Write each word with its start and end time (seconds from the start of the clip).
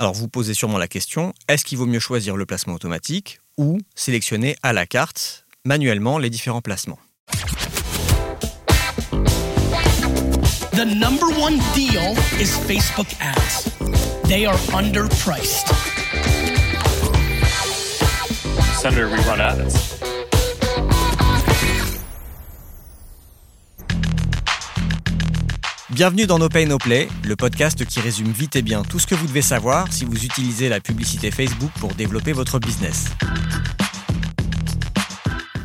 Alors 0.00 0.12
vous 0.12 0.28
posez 0.28 0.54
sûrement 0.54 0.78
la 0.78 0.86
question, 0.86 1.34
est-ce 1.48 1.64
qu'il 1.64 1.76
vaut 1.76 1.84
mieux 1.84 1.98
choisir 1.98 2.36
le 2.36 2.46
placement 2.46 2.74
automatique 2.74 3.40
ou 3.56 3.78
sélectionner 3.96 4.54
à 4.62 4.72
la 4.72 4.86
carte 4.86 5.44
manuellement 5.64 6.18
les 6.18 6.30
différents 6.30 6.60
placements? 6.60 7.00
The 10.70 10.84
number 10.84 11.26
one 11.36 11.58
deal 11.74 12.14
is 12.40 12.56
Facebook 12.68 13.08
ads. 13.20 13.72
They 14.28 14.46
are 14.46 14.56
underpriced. 14.72 15.66
Senator, 18.80 19.08
we 19.08 19.18
run 19.26 19.40
ads. 19.40 19.97
Bienvenue 25.90 26.26
dans 26.26 26.38
No 26.38 26.50
Pay 26.50 26.66
No 26.66 26.76
Play, 26.76 27.08
le 27.24 27.34
podcast 27.34 27.82
qui 27.86 28.00
résume 28.00 28.30
vite 28.30 28.56
et 28.56 28.62
bien 28.62 28.82
tout 28.82 28.98
ce 28.98 29.06
que 29.06 29.14
vous 29.14 29.26
devez 29.26 29.40
savoir 29.40 29.90
si 29.90 30.04
vous 30.04 30.22
utilisez 30.22 30.68
la 30.68 30.80
publicité 30.80 31.30
Facebook 31.30 31.70
pour 31.80 31.94
développer 31.94 32.32
votre 32.32 32.58
business. 32.58 33.06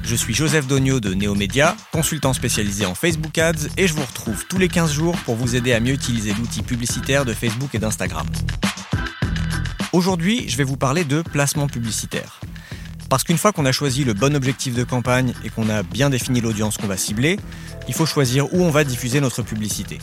Je 0.02 0.16
suis 0.16 0.34
Joseph 0.34 0.66
Dogno 0.66 1.02
de 1.02 1.14
Neomédia, 1.14 1.76
consultant 1.92 2.32
spécialisé 2.32 2.86
en 2.86 2.96
Facebook 2.96 3.38
Ads 3.38 3.68
et 3.76 3.86
je 3.86 3.94
vous 3.94 4.06
retrouve 4.06 4.46
tous 4.48 4.58
les 4.58 4.70
15 4.70 4.94
jours 4.94 5.18
pour 5.26 5.36
vous 5.36 5.58
aider 5.58 5.74
à 5.74 5.82
mieux 5.82 5.94
utiliser 5.94 6.34
l'outil 6.34 6.62
publicitaire 6.62 7.26
de 7.26 7.34
Facebook 7.34 7.76
et 7.76 7.80
d'Instagram. 7.80 8.26
Aujourd'hui, 9.92 10.48
je 10.48 10.56
vais 10.56 10.64
vous 10.64 10.78
parler 10.78 11.04
de 11.04 11.22
placement 11.22 11.68
publicitaire. 11.68 12.40
Parce 13.14 13.24
qu'une 13.24 13.38
fois 13.38 13.52
qu'on 13.52 13.68
a 13.68 13.72
choisi 13.72 14.04
le 14.04 14.14
bon 14.14 14.36
objectif 14.36 14.74
de 14.74 14.84
campagne 14.84 15.36
et 15.46 15.52
qu'on 15.52 15.70
a 15.70 15.84
bien 15.84 16.10
défini 16.10 16.42
l'audience 16.42 16.78
qu'on 16.78 16.88
va 16.88 16.98
cibler, 16.98 17.40
il 17.88 17.94
faut 17.94 18.08
choisir 18.08 18.52
où 18.56 18.64
on 18.64 18.72
va 18.72 18.84
diffuser 18.84 19.22
notre 19.22 19.44
publicité. 19.44 20.00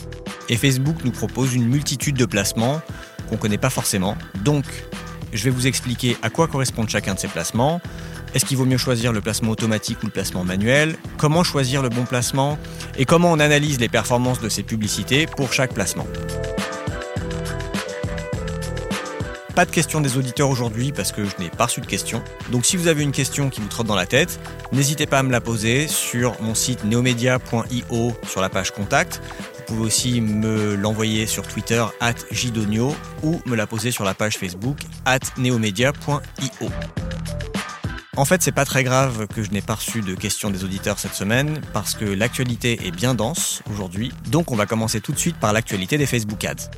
Et 0.47 0.55
Facebook 0.55 0.95
nous 1.03 1.11
propose 1.11 1.53
une 1.53 1.67
multitude 1.67 2.15
de 2.15 2.23
placements 2.23 2.81
qu'on 3.27 3.35
ne 3.35 3.41
connaît 3.41 3.57
pas 3.57 3.69
forcément. 3.69 4.15
Donc, 4.45 4.63
je 5.33 5.43
vais 5.43 5.49
vous 5.49 5.67
expliquer 5.67 6.15
à 6.21 6.29
quoi 6.29 6.47
correspondent 6.47 6.87
chacun 6.87 7.15
de 7.15 7.19
ces 7.19 7.27
placements. 7.27 7.81
Est-ce 8.33 8.45
qu'il 8.45 8.55
vaut 8.55 8.63
mieux 8.63 8.77
choisir 8.77 9.11
le 9.11 9.19
placement 9.19 9.51
automatique 9.51 10.01
ou 10.03 10.05
le 10.05 10.13
placement 10.13 10.45
manuel? 10.45 10.95
Comment 11.17 11.43
choisir 11.43 11.81
le 11.81 11.89
bon 11.89 12.05
placement? 12.05 12.57
Et 12.97 13.03
comment 13.03 13.29
on 13.29 13.41
analyse 13.41 13.77
les 13.81 13.89
performances 13.89 14.39
de 14.39 14.47
ces 14.47 14.63
publicités 14.63 15.25
pour 15.25 15.51
chaque 15.51 15.73
placement? 15.73 16.07
Pas 19.55 19.65
de 19.65 19.71
questions 19.71 19.99
des 19.99 20.17
auditeurs 20.17 20.49
aujourd'hui 20.49 20.91
parce 20.91 21.11
que 21.11 21.25
je 21.25 21.31
n'ai 21.39 21.49
pas 21.49 21.65
reçu 21.65 21.81
de 21.81 21.85
questions. 21.85 22.23
Donc 22.51 22.65
si 22.65 22.77
vous 22.77 22.87
avez 22.87 23.03
une 23.03 23.11
question 23.11 23.49
qui 23.49 23.59
vous 23.59 23.67
trotte 23.67 23.87
dans 23.87 23.95
la 23.95 24.05
tête, 24.05 24.39
n'hésitez 24.71 25.05
pas 25.05 25.19
à 25.19 25.23
me 25.23 25.31
la 25.31 25.41
poser 25.41 25.87
sur 25.87 26.41
mon 26.41 26.55
site 26.55 26.85
neomedia.io 26.85 28.13
sur 28.27 28.41
la 28.41 28.49
page 28.49 28.71
contact. 28.71 29.21
Vous 29.57 29.63
pouvez 29.75 29.81
aussi 29.81 30.21
me 30.21 30.75
l'envoyer 30.75 31.27
sur 31.27 31.45
Twitter 31.47 31.83
at 31.99 32.15
jidonio 32.31 32.95
ou 33.23 33.41
me 33.45 33.55
la 33.55 33.67
poser 33.67 33.91
sur 33.91 34.05
la 34.05 34.13
page 34.13 34.37
Facebook 34.37 34.77
at 35.05 35.19
neomedia.io. 35.37 36.69
En 38.17 38.25
fait, 38.25 38.41
c'est 38.41 38.51
pas 38.51 38.65
très 38.65 38.83
grave 38.83 39.27
que 39.27 39.41
je 39.41 39.51
n'ai 39.51 39.61
pas 39.61 39.75
reçu 39.75 40.01
de 40.01 40.15
questions 40.15 40.49
des 40.49 40.63
auditeurs 40.65 40.99
cette 40.99 41.13
semaine 41.13 41.61
parce 41.73 41.95
que 41.95 42.05
l'actualité 42.05 42.85
est 42.85 42.91
bien 42.91 43.15
dense 43.15 43.63
aujourd'hui. 43.71 44.11
Donc 44.27 44.51
on 44.51 44.55
va 44.55 44.65
commencer 44.65 44.99
tout 44.99 45.13
de 45.13 45.19
suite 45.19 45.37
par 45.37 45.53
l'actualité 45.53 45.97
des 45.97 46.05
Facebook 46.05 46.43
Ads. 46.43 46.69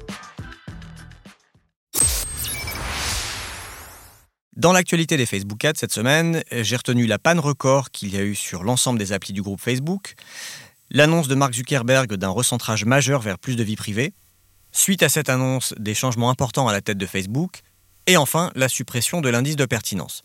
Dans 4.56 4.72
l'actualité 4.72 5.18
des 5.18 5.26
Facebook 5.26 5.66
Ads 5.66 5.80
cette 5.80 5.92
semaine, 5.92 6.44
j'ai 6.52 6.76
retenu 6.76 7.08
la 7.08 7.18
panne 7.18 7.40
record 7.40 7.90
qu'il 7.90 8.14
y 8.14 8.18
a 8.18 8.22
eu 8.22 8.36
sur 8.36 8.64
l'ensemble 8.64 9.00
des 9.00 9.12
applis 9.12 9.34
du 9.34 9.42
groupe 9.42 9.60
Facebook, 9.60 10.14
l'annonce 10.92 11.28
de 11.28 11.34
Mark 11.34 11.56
Zuckerberg 11.56 12.14
d'un 12.14 12.30
recentrage 12.30 12.86
majeur 12.86 13.20
vers 13.22 13.40
plus 13.40 13.56
de 13.56 13.64
vie 13.64 13.76
privée, 13.76 14.14
suite 14.72 15.02
à 15.02 15.10
cette 15.10 15.30
annonce 15.30 15.74
des 15.80 15.96
changements 15.96 16.30
importants 16.30 16.68
à 16.68 16.72
la 16.72 16.82
tête 16.82 17.00
de 17.00 17.06
Facebook, 17.08 17.62
et 18.06 18.16
enfin 18.16 18.52
la 18.54 18.70
suppression 18.70 19.22
de 19.22 19.30
l'indice 19.30 19.56
de 19.56 19.66
pertinence. 19.66 20.22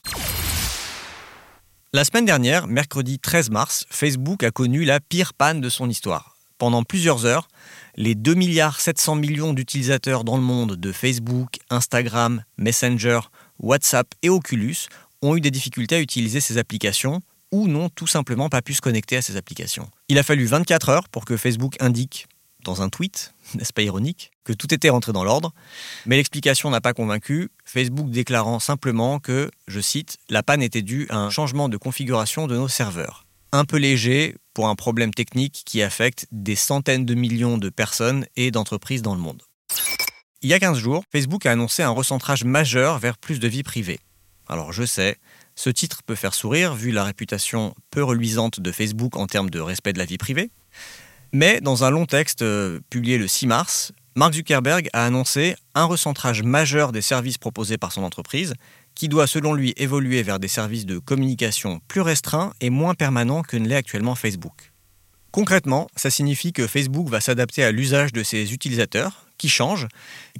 La 1.94 2.04
semaine 2.04 2.26
dernière, 2.26 2.66
mercredi 2.66 3.18
13 3.18 3.48
mars, 3.48 3.86
Facebook 3.88 4.44
a 4.44 4.50
connu 4.50 4.84
la 4.84 5.00
pire 5.00 5.32
panne 5.32 5.62
de 5.62 5.70
son 5.70 5.88
histoire. 5.88 6.36
Pendant 6.58 6.82
plusieurs 6.82 7.24
heures, 7.24 7.48
les 7.96 8.14
2 8.14 8.34
milliards 8.34 8.78
700 8.78 9.14
millions 9.14 9.54
d'utilisateurs 9.54 10.22
dans 10.22 10.36
le 10.36 10.42
monde 10.42 10.76
de 10.76 10.92
Facebook, 10.92 11.60
Instagram, 11.70 12.42
Messenger, 12.58 13.20
WhatsApp 13.58 14.14
et 14.22 14.28
Oculus 14.28 14.88
ont 15.22 15.36
eu 15.36 15.40
des 15.40 15.50
difficultés 15.50 15.96
à 15.96 16.00
utiliser 16.00 16.40
ces 16.40 16.58
applications 16.58 17.20
ou 17.50 17.66
n'ont 17.66 17.88
tout 17.88 18.06
simplement 18.06 18.48
pas 18.48 18.62
pu 18.62 18.74
se 18.74 18.80
connecter 18.80 19.16
à 19.16 19.22
ces 19.22 19.36
applications. 19.36 19.88
Il 20.08 20.18
a 20.18 20.22
fallu 20.22 20.46
24 20.46 20.88
heures 20.90 21.08
pour 21.08 21.24
que 21.24 21.36
Facebook 21.36 21.76
indique, 21.80 22.26
dans 22.64 22.82
un 22.82 22.88
tweet, 22.88 23.34
n'est-ce 23.54 23.72
pas 23.72 23.82
ironique, 23.82 24.30
que 24.44 24.52
tout 24.52 24.72
était 24.72 24.90
rentré 24.90 25.12
dans 25.12 25.24
l'ordre, 25.24 25.52
mais 26.06 26.16
l'explication 26.16 26.70
n'a 26.70 26.80
pas 26.80 26.92
convaincu, 26.92 27.50
Facebook 27.64 28.10
déclarant 28.10 28.58
simplement 28.58 29.18
que, 29.18 29.50
je 29.66 29.80
cite, 29.80 30.18
la 30.28 30.42
panne 30.42 30.62
était 30.62 30.82
due 30.82 31.06
à 31.10 31.16
un 31.16 31.30
changement 31.30 31.68
de 31.68 31.76
configuration 31.76 32.46
de 32.46 32.56
nos 32.56 32.68
serveurs. 32.68 33.24
Un 33.52 33.64
peu 33.64 33.78
léger 33.78 34.36
pour 34.52 34.68
un 34.68 34.74
problème 34.74 35.14
technique 35.14 35.62
qui 35.64 35.82
affecte 35.82 36.26
des 36.32 36.56
centaines 36.56 37.06
de 37.06 37.14
millions 37.14 37.56
de 37.56 37.70
personnes 37.70 38.26
et 38.36 38.50
d'entreprises 38.50 39.02
dans 39.02 39.14
le 39.14 39.20
monde. 39.20 39.42
Il 40.40 40.48
y 40.48 40.54
a 40.54 40.60
15 40.60 40.78
jours, 40.78 41.02
Facebook 41.10 41.46
a 41.46 41.50
annoncé 41.50 41.82
un 41.82 41.90
recentrage 41.90 42.44
majeur 42.44 43.00
vers 43.00 43.18
plus 43.18 43.40
de 43.40 43.48
vie 43.48 43.64
privée. 43.64 43.98
Alors 44.46 44.72
je 44.72 44.84
sais, 44.84 45.16
ce 45.56 45.68
titre 45.68 46.04
peut 46.06 46.14
faire 46.14 46.32
sourire 46.32 46.76
vu 46.76 46.92
la 46.92 47.02
réputation 47.02 47.74
peu 47.90 48.04
reluisante 48.04 48.60
de 48.60 48.70
Facebook 48.70 49.16
en 49.16 49.26
termes 49.26 49.50
de 49.50 49.58
respect 49.58 49.92
de 49.92 49.98
la 49.98 50.04
vie 50.04 50.16
privée. 50.16 50.52
Mais 51.32 51.60
dans 51.60 51.82
un 51.82 51.90
long 51.90 52.06
texte 52.06 52.42
euh, 52.42 52.78
publié 52.88 53.18
le 53.18 53.26
6 53.26 53.48
mars, 53.48 53.92
Mark 54.14 54.32
Zuckerberg 54.32 54.88
a 54.92 55.04
annoncé 55.04 55.56
un 55.74 55.86
recentrage 55.86 56.44
majeur 56.44 56.92
des 56.92 57.02
services 57.02 57.38
proposés 57.38 57.76
par 57.76 57.90
son 57.90 58.04
entreprise, 58.04 58.54
qui 58.94 59.08
doit 59.08 59.26
selon 59.26 59.54
lui 59.54 59.74
évoluer 59.76 60.22
vers 60.22 60.38
des 60.38 60.46
services 60.46 60.86
de 60.86 61.00
communication 61.00 61.80
plus 61.88 62.00
restreints 62.00 62.52
et 62.60 62.70
moins 62.70 62.94
permanents 62.94 63.42
que 63.42 63.56
ne 63.56 63.66
l'est 63.66 63.74
actuellement 63.74 64.14
Facebook. 64.14 64.72
Concrètement, 65.32 65.88
ça 65.96 66.10
signifie 66.10 66.52
que 66.52 66.68
Facebook 66.68 67.08
va 67.08 67.20
s'adapter 67.20 67.64
à 67.64 67.72
l'usage 67.72 68.12
de 68.12 68.22
ses 68.22 68.52
utilisateurs, 68.52 69.27
qui 69.38 69.48
change, 69.48 69.88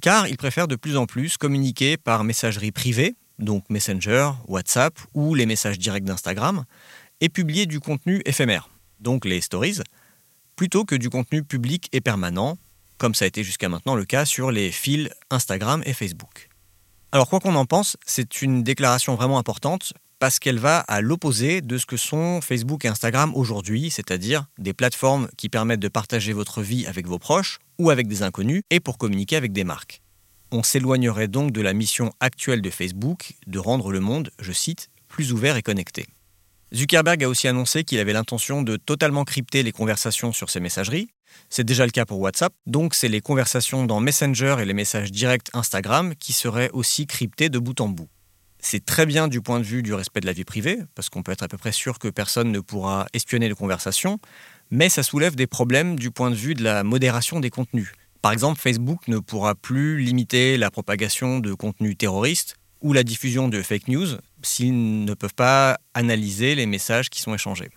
car 0.01 0.27
ils 0.27 0.37
préfèrent 0.37 0.67
de 0.67 0.75
plus 0.75 0.97
en 0.97 1.05
plus 1.05 1.37
communiquer 1.37 1.97
par 1.97 2.23
messagerie 2.23 2.71
privée, 2.71 3.15
donc 3.39 3.63
Messenger, 3.69 4.31
WhatsApp 4.47 4.99
ou 5.13 5.33
les 5.33 5.45
messages 5.45 5.79
directs 5.79 6.03
d'Instagram, 6.03 6.65
et 7.21 7.29
publier 7.29 7.65
du 7.65 7.79
contenu 7.79 8.21
éphémère, 8.25 8.69
donc 8.99 9.25
les 9.25 9.41
stories, 9.41 9.79
plutôt 10.55 10.85
que 10.85 10.95
du 10.95 11.09
contenu 11.09 11.43
public 11.43 11.87
et 11.93 12.01
permanent, 12.01 12.57
comme 12.97 13.15
ça 13.15 13.25
a 13.25 13.27
été 13.27 13.43
jusqu'à 13.43 13.69
maintenant 13.69 13.95
le 13.95 14.05
cas 14.05 14.25
sur 14.25 14.51
les 14.51 14.71
fils 14.71 15.09
Instagram 15.29 15.81
et 15.85 15.93
Facebook. 15.93 16.49
Alors 17.11 17.29
quoi 17.29 17.39
qu'on 17.39 17.55
en 17.55 17.65
pense, 17.65 17.97
c'est 18.05 18.41
une 18.41 18.61
déclaration 18.61 19.15
vraiment 19.15 19.39
importante 19.39 19.93
parce 20.19 20.37
qu'elle 20.39 20.59
va 20.59 20.79
à 20.81 21.01
l'opposé 21.01 21.61
de 21.61 21.77
ce 21.77 21.85
que 21.85 21.97
sont 21.97 22.41
Facebook 22.41 22.85
et 22.85 22.89
Instagram 22.89 23.33
aujourd'hui, 23.35 23.89
c'est-à-dire 23.89 24.45
des 24.57 24.73
plateformes 24.73 25.29
qui 25.37 25.49
permettent 25.49 25.79
de 25.79 25.87
partager 25.87 26.33
votre 26.33 26.61
vie 26.61 26.85
avec 26.85 27.07
vos 27.07 27.19
proches 27.19 27.59
ou 27.77 27.89
avec 27.89 28.07
des 28.07 28.21
inconnus 28.21 28.61
et 28.69 28.81
pour 28.81 28.97
communiquer 28.97 29.37
avec 29.37 29.53
des 29.53 29.63
marques. 29.63 30.01
On 30.51 30.63
s'éloignerait 30.63 31.27
donc 31.27 31.51
de 31.51 31.61
la 31.61 31.73
mission 31.73 32.11
actuelle 32.19 32.61
de 32.61 32.69
Facebook 32.69 33.33
de 33.47 33.59
rendre 33.59 33.91
le 33.91 33.99
monde, 33.99 34.31
je 34.39 34.51
cite, 34.51 34.89
plus 35.07 35.31
ouvert 35.31 35.55
et 35.55 35.61
connecté. 35.61 36.05
Zuckerberg 36.73 37.23
a 37.23 37.29
aussi 37.29 37.47
annoncé 37.47 37.83
qu'il 37.83 37.99
avait 37.99 38.13
l'intention 38.13 38.61
de 38.61 38.75
totalement 38.75 39.23
crypter 39.23 39.63
les 39.63 39.71
conversations 39.71 40.33
sur 40.33 40.49
ses 40.49 40.59
messageries. 40.59 41.09
C'est 41.49 41.63
déjà 41.63 41.85
le 41.85 41.91
cas 41.91 42.05
pour 42.05 42.19
WhatsApp, 42.19 42.53
donc 42.67 42.93
c'est 42.93 43.07
les 43.07 43.21
conversations 43.21 43.85
dans 43.85 43.99
Messenger 43.99 44.57
et 44.59 44.65
les 44.65 44.73
messages 44.73 45.11
directs 45.11 45.47
Instagram 45.53 46.13
qui 46.15 46.33
seraient 46.33 46.69
aussi 46.73 47.07
cryptés 47.07 47.49
de 47.49 47.59
bout 47.59 47.79
en 47.81 47.87
bout. 47.87 48.09
C'est 48.59 48.85
très 48.85 49.05
bien 49.05 49.27
du 49.27 49.41
point 49.41 49.59
de 49.59 49.63
vue 49.63 49.81
du 49.81 49.93
respect 49.93 50.19
de 50.19 50.25
la 50.25 50.33
vie 50.33 50.43
privée, 50.43 50.79
parce 50.93 51.09
qu'on 51.09 51.23
peut 51.23 51.31
être 51.31 51.43
à 51.43 51.47
peu 51.47 51.57
près 51.57 51.71
sûr 51.71 51.97
que 51.97 52.09
personne 52.09 52.51
ne 52.51 52.59
pourra 52.59 53.07
espionner 53.13 53.47
les 53.47 53.55
conversations, 53.55 54.19
mais 54.69 54.89
ça 54.89 55.01
soulève 55.01 55.35
des 55.35 55.47
problèmes 55.47 55.97
du 55.97 56.11
point 56.11 56.29
de 56.29 56.35
vue 56.35 56.55
de 56.55 56.63
la 56.63 56.83
modération 56.83 57.39
des 57.39 57.49
contenus. 57.49 57.91
Par 58.21 58.33
exemple, 58.33 58.59
Facebook 58.59 59.07
ne 59.07 59.19
pourra 59.19 59.55
plus 59.55 59.99
limiter 59.99 60.57
la 60.57 60.69
propagation 60.69 61.39
de 61.39 61.53
contenus 61.53 61.97
terroristes 61.97 62.55
ou 62.81 62.91
la 62.91 63.03
diffusion 63.03 63.47
de 63.47 63.61
fake 63.61 63.87
news 63.87 64.07
s'ils 64.41 65.05
ne 65.05 65.13
peuvent 65.13 65.33
pas 65.33 65.79
analyser 65.93 66.55
les 66.55 66.65
messages 66.65 67.09
qui 67.09 67.21
sont 67.21 67.33
échangés. 67.33 67.69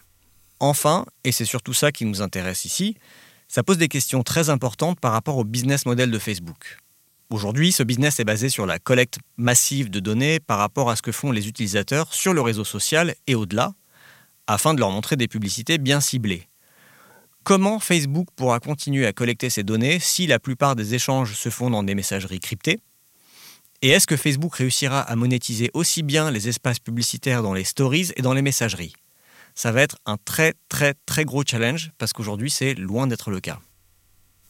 Enfin, 0.58 1.06
et 1.24 1.32
c'est 1.32 1.44
surtout 1.44 1.74
ça 1.74 1.92
qui 1.92 2.04
nous 2.04 2.22
intéresse 2.22 2.64
ici, 2.64 2.96
ça 3.48 3.62
pose 3.62 3.78
des 3.78 3.88
questions 3.88 4.22
très 4.22 4.50
importantes 4.50 4.98
par 4.98 5.12
rapport 5.12 5.36
au 5.36 5.44
business 5.44 5.86
model 5.86 6.10
de 6.10 6.18
Facebook. 6.18 6.78
Aujourd'hui, 7.32 7.72
ce 7.72 7.82
business 7.82 8.20
est 8.20 8.24
basé 8.24 8.50
sur 8.50 8.66
la 8.66 8.78
collecte 8.78 9.18
massive 9.38 9.88
de 9.88 10.00
données 10.00 10.38
par 10.38 10.58
rapport 10.58 10.90
à 10.90 10.96
ce 10.96 11.02
que 11.02 11.12
font 11.12 11.32
les 11.32 11.48
utilisateurs 11.48 12.12
sur 12.12 12.34
le 12.34 12.42
réseau 12.42 12.62
social 12.62 13.14
et 13.26 13.34
au-delà, 13.34 13.72
afin 14.46 14.74
de 14.74 14.80
leur 14.80 14.90
montrer 14.90 15.16
des 15.16 15.28
publicités 15.28 15.78
bien 15.78 16.02
ciblées. 16.02 16.46
Comment 17.42 17.80
Facebook 17.80 18.28
pourra 18.36 18.60
continuer 18.60 19.06
à 19.06 19.14
collecter 19.14 19.48
ces 19.48 19.62
données 19.62 19.98
si 19.98 20.26
la 20.26 20.38
plupart 20.38 20.76
des 20.76 20.92
échanges 20.92 21.32
se 21.32 21.48
font 21.48 21.70
dans 21.70 21.82
des 21.82 21.94
messageries 21.94 22.38
cryptées? 22.38 22.80
Et 23.80 23.88
est-ce 23.88 24.06
que 24.06 24.18
Facebook 24.18 24.54
réussira 24.54 25.00
à 25.00 25.16
monétiser 25.16 25.70
aussi 25.72 26.02
bien 26.02 26.30
les 26.30 26.50
espaces 26.50 26.80
publicitaires 26.80 27.42
dans 27.42 27.54
les 27.54 27.64
stories 27.64 28.10
et 28.14 28.20
dans 28.20 28.34
les 28.34 28.42
messageries? 28.42 28.92
Ça 29.54 29.72
va 29.72 29.80
être 29.80 29.96
un 30.04 30.18
très 30.18 30.52
très 30.68 30.92
très 31.06 31.24
gros 31.24 31.44
challenge 31.46 31.92
parce 31.96 32.12
qu'aujourd'hui 32.12 32.50
c'est 32.50 32.74
loin 32.74 33.06
d'être 33.06 33.30
le 33.30 33.40
cas. 33.40 33.58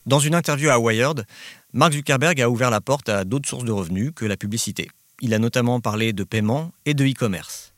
Dans 0.05 0.19
une 0.19 0.35
interview 0.35 0.69
à 0.69 0.81
Wired, 0.81 1.25
Mark 1.73 1.93
Zuckerberg 1.93 2.41
a 2.41 2.51
ouvert 2.51 2.71
la 2.71 2.81
porte 2.81 3.09
à 3.09 3.25
d'autres 3.25 3.49
sources 3.49 3.65
de 3.65 3.71
revenus 3.71 4.11
que 4.15 4.25
la 4.25 4.37
publicité. 4.37 4.91
Il 5.21 5.33
a 5.33 5.39
notamment 5.39 5.81
parlé 5.81 6.13
de 6.13 6.25
paiement 6.25 6.73
et 6.85 6.95
de 6.95 7.05
e-commerce. 7.05 7.73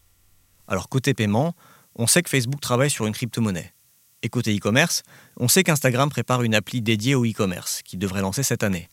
Alors 0.67 0.89
côté 0.89 1.13
paiement, 1.13 1.55
on 1.97 2.07
sait 2.07 2.23
que 2.23 2.31
Facebook 2.31 2.61
travaille 2.61 2.89
sur 2.89 3.07
une 3.07 3.13
crypto-monnaie. 3.13 3.75
Et 4.23 4.31
côté 4.31 4.57
e-commerce, 4.57 5.03
on 5.37 5.49
sait 5.49 5.63
qu'Instagram 5.65 6.09
prépare 6.09 6.43
une 6.43 6.55
appli 6.55 6.81
dédiée 6.81 7.15
au 7.15 7.27
e-commerce 7.27 7.83
qui 7.83 7.99
devrait 7.99 8.23
lancer 8.23 8.43
cette 8.43 8.63
année. 8.63 8.89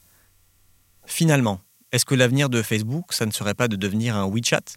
Finalement, 1.06 1.62
est-ce 1.94 2.04
que 2.04 2.16
l'avenir 2.16 2.50
de 2.50 2.62
Facebook, 2.62 3.14
ça 3.14 3.26
ne 3.26 3.32
serait 3.32 3.54
pas 3.54 3.70
de 3.70 3.78
devenir 3.78 4.18
un 4.18 4.28
WeChat? 4.28 4.76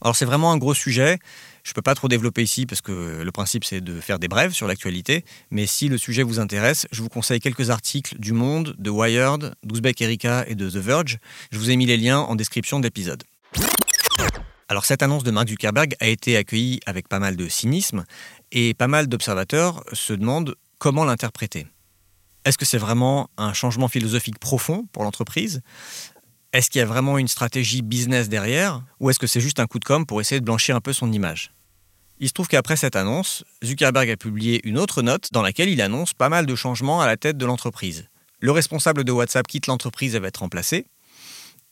Alors 0.00 0.16
c'est 0.16 0.24
vraiment 0.24 0.50
un 0.50 0.58
gros 0.58 0.74
sujet. 0.74 1.18
Je 1.66 1.72
ne 1.72 1.74
peux 1.74 1.82
pas 1.82 1.96
trop 1.96 2.06
développer 2.06 2.44
ici 2.44 2.64
parce 2.64 2.80
que 2.80 3.22
le 3.24 3.32
principe 3.32 3.64
c'est 3.64 3.80
de 3.80 4.00
faire 4.00 4.20
des 4.20 4.28
brèves 4.28 4.52
sur 4.52 4.68
l'actualité. 4.68 5.24
Mais 5.50 5.66
si 5.66 5.88
le 5.88 5.98
sujet 5.98 6.22
vous 6.22 6.38
intéresse, 6.38 6.86
je 6.92 7.02
vous 7.02 7.08
conseille 7.08 7.40
quelques 7.40 7.70
articles 7.70 8.16
du 8.20 8.32
Monde, 8.32 8.76
de 8.78 8.88
Wired, 8.88 9.52
d'Ouzbek 9.64 10.00
Erika 10.00 10.44
et 10.46 10.54
de 10.54 10.70
The 10.70 10.76
Verge. 10.76 11.18
Je 11.50 11.58
vous 11.58 11.72
ai 11.72 11.76
mis 11.76 11.84
les 11.84 11.96
liens 11.96 12.20
en 12.20 12.36
description 12.36 12.78
de 12.78 12.84
l'épisode. 12.84 13.24
Alors 14.68 14.84
cette 14.84 15.02
annonce 15.02 15.24
de 15.24 15.32
Mark 15.32 15.48
Zuckerberg 15.48 15.96
a 15.98 16.06
été 16.06 16.36
accueillie 16.36 16.78
avec 16.86 17.08
pas 17.08 17.18
mal 17.18 17.34
de 17.34 17.48
cynisme 17.48 18.04
et 18.52 18.72
pas 18.72 18.86
mal 18.86 19.08
d'observateurs 19.08 19.82
se 19.92 20.12
demandent 20.12 20.54
comment 20.78 21.04
l'interpréter. 21.04 21.66
Est-ce 22.44 22.58
que 22.58 22.64
c'est 22.64 22.78
vraiment 22.78 23.28
un 23.38 23.52
changement 23.52 23.88
philosophique 23.88 24.38
profond 24.38 24.86
pour 24.92 25.02
l'entreprise? 25.02 25.62
Est-ce 26.52 26.70
qu'il 26.70 26.78
y 26.78 26.82
a 26.82 26.86
vraiment 26.86 27.18
une 27.18 27.26
stratégie 27.26 27.82
business 27.82 28.28
derrière? 28.28 28.84
Ou 29.00 29.10
est-ce 29.10 29.18
que 29.18 29.26
c'est 29.26 29.40
juste 29.40 29.58
un 29.58 29.66
coup 29.66 29.80
de 29.80 29.84
com' 29.84 30.06
pour 30.06 30.20
essayer 30.20 30.38
de 30.40 30.44
blanchir 30.44 30.76
un 30.76 30.80
peu 30.80 30.92
son 30.92 31.10
image? 31.10 31.50
Il 32.18 32.28
se 32.28 32.32
trouve 32.32 32.48
qu'après 32.48 32.76
cette 32.76 32.96
annonce, 32.96 33.44
Zuckerberg 33.62 34.08
a 34.08 34.16
publié 34.16 34.66
une 34.66 34.78
autre 34.78 35.02
note 35.02 35.28
dans 35.32 35.42
laquelle 35.42 35.68
il 35.68 35.82
annonce 35.82 36.14
pas 36.14 36.30
mal 36.30 36.46
de 36.46 36.54
changements 36.54 37.02
à 37.02 37.06
la 37.06 37.18
tête 37.18 37.36
de 37.36 37.44
l'entreprise. 37.44 38.08
Le 38.40 38.52
responsable 38.52 39.04
de 39.04 39.12
WhatsApp 39.12 39.46
quitte 39.46 39.66
l'entreprise 39.66 40.14
et 40.14 40.18
va 40.18 40.28
être 40.28 40.38
remplacé. 40.38 40.86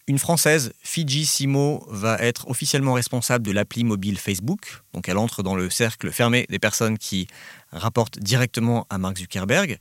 Une 0.07 0.19
Française, 0.19 0.75
Fiji 0.83 1.25
Simo, 1.25 1.87
va 1.89 2.19
être 2.19 2.47
officiellement 2.51 2.93
responsable 2.93 3.47
de 3.47 3.53
l'appli 3.53 3.85
mobile 3.85 4.19
Facebook. 4.19 4.83
Donc 4.93 5.09
elle 5.09 5.17
entre 5.17 5.43
dans 5.43 5.55
le 5.55 5.71
cercle 5.71 6.13
fermé 6.13 6.45
des 6.51 6.59
personnes 6.59 6.99
qui 6.99 7.27
rapportent 7.73 8.19
directement 8.19 8.87
à 8.91 8.99
Mark 8.99 9.17
Zuckerberg. 9.17 9.79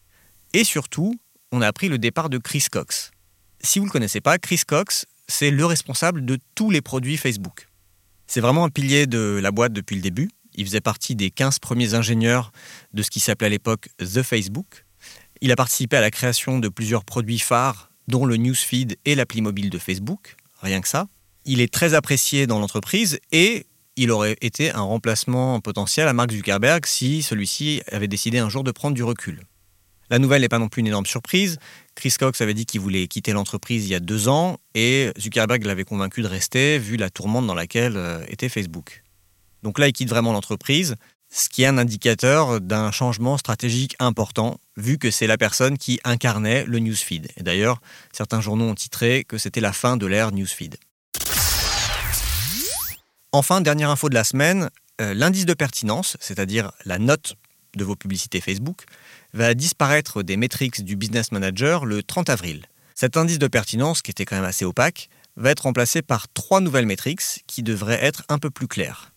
Et 0.53 0.63
surtout, 0.63 1.19
on 1.51 1.61
a 1.61 1.67
appris 1.67 1.89
le 1.89 1.97
départ 1.97 2.29
de 2.29 2.37
Chris 2.37 2.67
Cox. 2.71 3.11
Si 3.59 3.79
vous 3.79 3.85
ne 3.85 3.89
le 3.89 3.91
connaissez 3.93 4.21
pas, 4.21 4.37
Chris 4.37 4.61
Cox, 4.65 5.05
c'est 5.27 5.51
le 5.51 5.65
responsable 5.65 6.23
de 6.23 6.37
tous 6.55 6.71
les 6.71 6.81
produits 6.81 7.17
Facebook. 7.17 7.67
C'est 8.27 8.39
vraiment 8.39 8.63
un 8.63 8.69
pilier 8.69 9.07
de 9.07 9.39
la 9.41 9.51
boîte 9.51 9.73
depuis 9.73 9.97
le 9.97 10.01
début. 10.01 10.29
Il 10.55 10.65
faisait 10.65 10.81
partie 10.81 11.15
des 11.15 11.31
15 11.31 11.59
premiers 11.59 11.93
ingénieurs 11.93 12.51
de 12.93 13.03
ce 13.03 13.09
qui 13.09 13.19
s'appelait 13.19 13.47
à 13.47 13.49
l'époque 13.49 13.89
The 13.99 14.21
Facebook. 14.21 14.85
Il 15.41 15.51
a 15.51 15.55
participé 15.55 15.97
à 15.97 16.01
la 16.01 16.11
création 16.11 16.59
de 16.59 16.69
plusieurs 16.69 17.03
produits 17.03 17.39
phares, 17.39 17.89
dont 18.07 18.25
le 18.25 18.37
newsfeed 18.37 18.97
et 19.05 19.15
l'appli 19.15 19.41
mobile 19.41 19.69
de 19.69 19.77
Facebook, 19.77 20.35
rien 20.61 20.81
que 20.81 20.87
ça. 20.87 21.07
Il 21.45 21.61
est 21.61 21.71
très 21.71 21.93
apprécié 21.93 22.47
dans 22.47 22.59
l'entreprise 22.59 23.19
et 23.31 23.65
il 23.95 24.11
aurait 24.11 24.37
été 24.41 24.71
un 24.71 24.81
remplacement 24.81 25.59
potentiel 25.59 26.07
à 26.07 26.13
Mark 26.13 26.31
Zuckerberg 26.31 26.85
si 26.85 27.21
celui-ci 27.21 27.81
avait 27.91 28.07
décidé 28.07 28.39
un 28.39 28.49
jour 28.49 28.63
de 28.63 28.71
prendre 28.71 28.95
du 28.95 29.03
recul. 29.03 29.41
La 30.09 30.19
nouvelle 30.19 30.41
n'est 30.41 30.49
pas 30.49 30.59
non 30.59 30.69
plus 30.69 30.81
une 30.81 30.87
énorme 30.87 31.05
surprise. 31.05 31.57
Chris 31.95 32.13
Cox 32.19 32.41
avait 32.41 32.53
dit 32.53 32.65
qu'il 32.65 32.81
voulait 32.81 33.07
quitter 33.07 33.33
l'entreprise 33.33 33.85
il 33.85 33.91
y 33.91 33.95
a 33.95 33.99
deux 33.99 34.27
ans 34.27 34.57
et 34.75 35.11
Zuckerberg 35.19 35.63
l'avait 35.65 35.85
convaincu 35.85 36.21
de 36.21 36.27
rester 36.27 36.77
vu 36.77 36.97
la 36.97 37.09
tourmente 37.09 37.47
dans 37.47 37.55
laquelle 37.55 37.97
euh, 37.97 38.23
était 38.27 38.49
Facebook. 38.49 39.03
Donc 39.63 39.79
là, 39.79 39.87
il 39.87 39.93
quitte 39.93 40.09
vraiment 40.09 40.33
l'entreprise, 40.33 40.95
ce 41.31 41.49
qui 41.49 41.63
est 41.63 41.65
un 41.65 41.77
indicateur 41.77 42.61
d'un 42.61 42.91
changement 42.91 43.37
stratégique 43.37 43.95
important 43.97 44.59
vu 44.77 44.97
que 44.97 45.09
c'est 45.09 45.25
la 45.25 45.37
personne 45.37 45.77
qui 45.77 45.99
incarnait 46.03 46.65
le 46.65 46.79
newsfeed. 46.79 47.29
Et 47.37 47.43
d'ailleurs, 47.43 47.81
certains 48.11 48.41
journaux 48.41 48.65
ont 48.65 48.75
titré 48.75 49.23
que 49.23 49.37
c'était 49.37 49.61
la 49.61 49.73
fin 49.73 49.97
de 49.97 50.05
l'ère 50.05 50.31
newsfeed. 50.31 50.75
Enfin, 53.31 53.61
dernière 53.61 53.89
info 53.89 54.09
de 54.09 54.13
la 54.13 54.23
semaine, 54.23 54.69
euh, 55.01 55.15
l'indice 55.15 55.47
de 55.47 55.55
pertinence, 55.55 56.17
c'est-à-dire 56.19 56.71
la 56.85 56.99
note 56.99 57.33
de 57.75 57.83
vos 57.83 57.95
publicités 57.95 58.41
Facebook, 58.41 58.83
va 59.33 59.55
disparaître 59.55 60.21
des 60.21 60.37
métriques 60.37 60.83
du 60.83 60.95
Business 60.95 61.31
Manager 61.31 61.85
le 61.85 62.03
30 62.03 62.29
avril. 62.29 62.67
Cet 62.93 63.17
indice 63.17 63.39
de 63.39 63.47
pertinence, 63.47 64.03
qui 64.03 64.11
était 64.11 64.25
quand 64.25 64.35
même 64.35 64.45
assez 64.45 64.65
opaque, 64.65 65.09
va 65.35 65.49
être 65.49 65.61
remplacé 65.61 66.03
par 66.03 66.27
trois 66.31 66.61
nouvelles 66.61 66.85
métriques 66.85 67.43
qui 67.47 67.63
devraient 67.63 68.03
être 68.03 68.23
un 68.29 68.37
peu 68.37 68.51
plus 68.51 68.67
claires. 68.67 69.12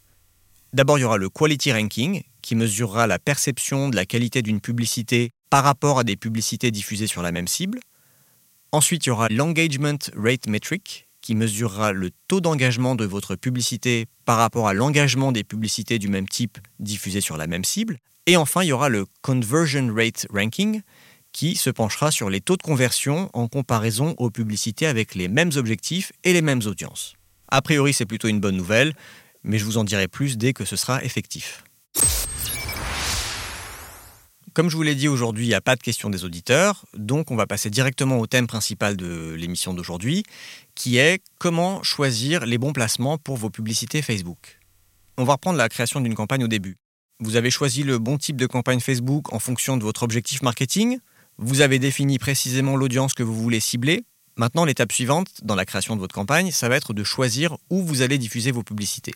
D'abord, 0.73 0.99
il 0.99 1.03
y 1.03 1.05
aura 1.05 1.17
le 1.17 1.29
Quality 1.29 1.73
Ranking, 1.73 2.23
qui 2.43 2.55
mesurera 2.55 3.07
la 3.07 3.19
perception 3.19 3.89
de 3.89 3.97
la 3.97 4.07
qualité 4.07 4.43
d'une 4.43 4.61
publicité 4.61 5.31
par 5.51 5.65
rapport 5.65 5.99
à 5.99 6.05
des 6.05 6.17
publicités 6.17 6.71
diffusées 6.71 7.07
sur 7.07 7.23
la 7.23 7.33
même 7.33 7.49
cible. 7.49 7.81
Ensuite, 8.73 9.07
il 9.07 9.09
y 9.09 9.13
aura 9.13 9.29
l'Engagement 9.29 9.99
Rate 10.17 10.49
Metric, 10.49 11.09
qui 11.23 11.35
mesurera 11.35 11.93
le 11.93 12.11
taux 12.29 12.41
d'engagement 12.41 12.95
de 12.95 13.05
votre 13.05 13.35
publicité 13.35 14.07
par 14.25 14.39
rapport 14.39 14.69
à 14.69 14.75
l'engagement 14.75 15.33
des 15.33 15.45
publicités 15.45 15.99
du 15.99 16.09
même 16.09 16.29
type 16.29 16.59
diffusées 16.79 17.21
sur 17.21 17.37
la 17.37 17.47
même 17.47 17.65
cible. 17.65 17.99
Et 18.27 18.37
enfin, 18.37 18.63
il 18.63 18.69
y 18.69 18.73
aura 18.73 18.89
le 18.89 19.07
Conversion 19.23 19.93
Rate 19.93 20.27
Ranking 20.33 20.83
qui 21.33 21.57
se 21.57 21.69
penchera 21.69 22.11
sur 22.11 22.31
les 22.31 22.41
taux 22.41 22.57
de 22.57 22.63
conversion 22.63 23.29
en 23.35 23.49
comparaison 23.49 24.15
aux 24.19 24.31
publicités 24.31 24.87
avec 24.87 25.15
les 25.15 25.29
mêmes 25.29 25.51
objectifs 25.57 26.13
et 26.25 26.33
les 26.33 26.43
mêmes 26.43 26.63
audiences. 26.65 27.15
A 27.49 27.61
priori, 27.61 27.93
c'est 27.93 28.07
plutôt 28.07 28.29
une 28.29 28.41
bonne 28.41 28.57
nouvelle, 28.57 28.95
mais 29.47 29.59
je 29.59 29.65
vous 29.65 29.79
en 29.79 29.85
dirai 29.85 30.09
plus 30.09 30.37
dès 30.37 30.53
que 30.53 30.65
ce 30.65 30.77
sera 30.77 31.03
effectif. 31.03 31.65
Comme 34.53 34.71
je 34.71 34.77
vous 34.77 34.83
l'ai 34.83 34.95
dit 34.95 35.07
aujourd'hui, 35.07 35.45
il 35.45 35.49
n'y 35.49 35.55
a 35.55 35.61
pas 35.61 35.77
de 35.77 35.83
questions 35.83 36.09
des 36.09 36.25
auditeurs, 36.25 36.87
donc 36.95 37.31
on 37.31 37.37
va 37.37 37.47
passer 37.47 37.69
directement 37.69 38.19
au 38.19 38.27
thème 38.27 38.47
principal 38.47 38.97
de 38.97 39.35
l'émission 39.35 39.75
d'aujourd'hui, 39.75 40.23
qui 40.75 40.97
est 40.97 41.23
comment 41.39 41.83
choisir 41.83 42.47
les 42.47 42.57
bons 42.57 42.73
placements 42.73 43.19
pour 43.19 43.37
vos 43.37 43.51
publicités 43.51 44.01
Facebook. 44.01 44.59
On 45.19 45.25
va 45.25 45.35
reprendre 45.35 45.59
la 45.59 45.69
création 45.69 46.01
d'une 46.01 46.15
campagne 46.15 46.43
au 46.43 46.49
début. 46.49 46.77
Vous 47.21 47.37
avez 47.37 47.51
choisi 47.51 47.83
le 47.83 47.99
bon 47.99 48.17
type 48.17 48.37
de 48.37 48.47
campagne 48.47 48.81
Facebook 48.81 49.33
en 49.33 49.39
fonction 49.39 49.77
de 49.77 49.83
votre 49.83 50.03
objectif 50.03 50.41
marketing. 50.41 51.01
Vous 51.37 51.61
avez 51.61 51.79
défini 51.79 52.19
précisément 52.19 52.77
l'audience 52.77 53.13
que 53.13 53.23
vous 53.23 53.35
voulez 53.35 53.61
cibler. 53.61 54.05
Maintenant, 54.37 54.65
l'étape 54.65 54.93
suivante 54.93 55.29
dans 55.43 55.55
la 55.55 55.67
création 55.67 55.97
de 55.97 56.01
votre 56.01 56.15
campagne, 56.15 56.51
ça 56.51 56.71
va 56.71 56.77
être 56.77 56.95
de 56.95 57.05
choisir 57.05 57.57
où 57.69 57.83
vous 57.83 58.01
allez 58.01 58.17
diffuser 58.17 58.53
vos 58.53 58.63
publicités. 58.63 59.13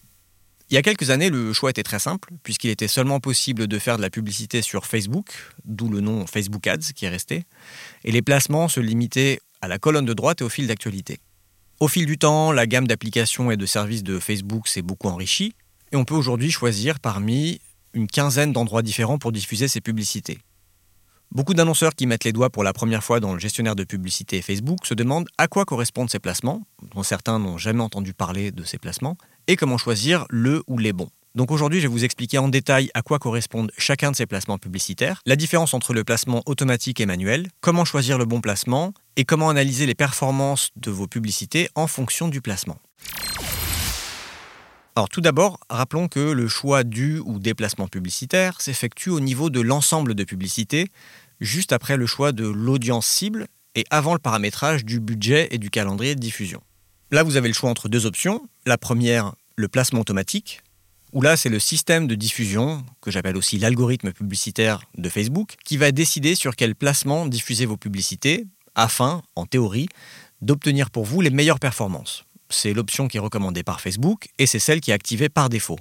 Il 0.71 0.75
y 0.75 0.77
a 0.77 0.83
quelques 0.83 1.11
années, 1.11 1.31
le 1.31 1.53
choix 1.53 1.71
était 1.71 1.83
très 1.83 1.99
simple, 1.99 2.33
puisqu'il 2.45 2.71
était 2.71 2.87
seulement 2.87 3.19
possible 3.19 3.67
de 3.67 3.79
faire 3.81 3.97
de 3.97 4.03
la 4.03 4.11
publicité 4.11 4.63
sur 4.63 4.87
Facebook, 4.87 5.33
d'où 5.65 5.89
le 5.89 6.01
nom 6.01 6.29
Facebook 6.29 6.65
Ads 6.69 6.93
qui 6.95 7.07
est 7.07 7.09
resté, 7.09 7.43
et 8.05 8.13
les 8.13 8.23
placements 8.23 8.69
se 8.69 8.79
limitaient 8.79 9.41
à 9.61 9.67
la 9.67 9.81
colonne 9.81 10.05
de 10.05 10.15
droite 10.15 10.43
et 10.43 10.45
au 10.45 10.49
fil 10.49 10.69
d'actualité. 10.69 11.19
Au 11.81 11.89
fil 11.89 12.07
du 12.07 12.19
temps, 12.19 12.53
la 12.53 12.69
gamme 12.69 12.87
d'applications 12.87 13.51
et 13.51 13.57
de 13.57 13.67
services 13.67 14.05
de 14.05 14.21
Facebook 14.21 14.69
s'est 14.69 14.83
beaucoup 14.83 15.09
enrichie, 15.09 15.55
et 15.91 15.97
on 15.97 16.05
peut 16.05 16.15
aujourd'hui 16.15 16.53
choisir 16.53 17.01
parmi 17.01 17.61
une 17.93 18.07
quinzaine 18.07 18.53
d'endroits 18.53 18.83
différents 18.83 19.19
pour 19.19 19.33
diffuser 19.33 19.67
ces 19.67 19.81
publicités. 19.81 20.39
Beaucoup 21.33 21.55
d'annonceurs 21.55 21.97
qui 21.97 22.07
mettent 22.07 22.25
les 22.25 22.33
doigts 22.33 22.51
pour 22.51 22.63
la 22.63 22.73
première 22.73 23.03
fois 23.03 23.19
dans 23.19 23.33
le 23.33 23.41
gestionnaire 23.41 23.75
de 23.75 23.83
publicité 23.83 24.41
Facebook 24.41 24.87
se 24.87 24.95
demandent 24.95 25.29
à 25.37 25.49
quoi 25.49 25.65
correspondent 25.65 26.11
ces 26.11 26.21
placements, 26.21 26.63
dont 26.95 27.03
certains 27.03 27.41
n'ont 27.41 27.59
jamais 27.59 27.83
entendu 27.83 28.15
parler 28.15 28.53
de 28.53 28.63
ces 28.63 28.79
placements, 28.79 29.17
et 29.47 29.57
comment 29.57 29.79
choisir 29.79 30.27
le 30.31 30.63
ou 30.67 30.79
les 30.79 30.93
bons. 30.93 31.11
Donc 31.37 31.53
aujourd'hui, 31.53 31.81
je 31.81 31.87
vais 31.87 31.93
vous 31.93 32.05
expliquer 32.05 32.39
en 32.39 32.49
détail 32.49 32.91
à 32.93 33.03
quoi 33.03 33.21
correspondent 33.21 33.71
chacun 33.79 34.11
de 34.11 34.17
ces 34.17 34.27
placements 34.27 34.59
publicitaires, 34.59 35.21
la 35.27 35.37
différence 35.37 35.75
entre 35.75 35.95
le 35.95 36.03
placement 36.03 36.43
automatique 36.47 37.01
et 37.01 37.07
manuel, 37.07 37.47
comment 37.61 37.85
choisir 37.85 38.19
le 38.19 38.25
bon 38.25 38.41
placement, 38.41 38.93
et 39.17 39.25
comment 39.25 39.49
analyser 39.49 39.87
les 39.87 39.95
performances 39.95 40.71
de 40.75 40.91
vos 40.91 41.07
publicités 41.07 41.69
en 41.77 41.87
fonction 41.87 42.29
du 42.29 42.41
placement. 42.41 42.79
Alors 44.97 45.09
tout 45.09 45.21
d'abord, 45.21 45.61
rappelons 45.71 46.09
que 46.09 46.19
le 46.19 46.49
choix 46.49 46.83
du 46.83 47.21
ou 47.21 47.39
des 47.39 47.55
placements 47.55 47.87
publicitaires 47.87 48.61
s'effectue 48.61 49.11
au 49.11 49.21
niveau 49.21 49.49
de 49.49 49.61
l'ensemble 49.61 50.17
de 50.17 50.25
publicités, 50.25 50.89
juste 51.41 51.73
après 51.73 51.97
le 51.97 52.07
choix 52.07 52.33
de 52.33 52.47
l'audience 52.47 53.07
cible 53.07 53.47
et 53.77 53.85
avant 53.91 54.15
le 54.15 54.19
paramétrage 54.19 54.85
du 54.85 54.99
budget 54.99 55.49
et 55.53 55.59
du 55.59 55.71
calendrier 55.71 56.17
de 56.17 56.21
diffusion. 56.21 56.61
Là, 57.11 57.23
vous 57.23 57.37
avez 57.37 57.49
le 57.49 57.55
choix 57.55 57.71
entre 57.71 57.89
deux 57.89 58.07
options. 58.07 58.49
La 58.67 58.79
première, 58.79 59.35
le 59.57 59.69
placement 59.69 60.01
automatique, 60.01 60.63
où 61.13 61.23
là, 61.23 61.37
c'est 61.37 61.49
le 61.49 61.59
système 61.59 62.07
de 62.07 62.15
diffusion, 62.15 62.85
que 63.01 63.11
j'appelle 63.11 63.37
aussi 63.37 63.59
l'algorithme 63.59 64.13
publicitaire 64.13 64.83
de 64.97 65.09
Facebook, 65.09 65.57
qui 65.65 65.77
va 65.77 65.93
décider 65.93 66.35
sur 66.35 66.57
quel 66.57 66.75
placement 66.75 67.27
diffuser 67.27 67.67
vos 67.67 67.77
publicités, 67.77 68.47
afin, 68.75 69.23
en 69.35 69.47
théorie, 69.47 69.89
d'obtenir 70.41 70.91
pour 70.91 71.05
vous 71.05 71.21
les 71.21 71.31
meilleures 71.31 71.59
performances 71.61 72.25
c'est 72.51 72.75
l'option 72.75 73.09
qui 73.09 73.17
est 73.17 73.21
recommandée 73.21 73.63
par 73.63 73.81
Facebook 73.81 74.29
et 74.39 74.47
c'est 74.47 74.59
celle 74.59 74.81
qui 74.81 74.91
est 74.91 74.95
activée 74.95 75.29
par 75.29 75.49
défaut. 75.49 75.79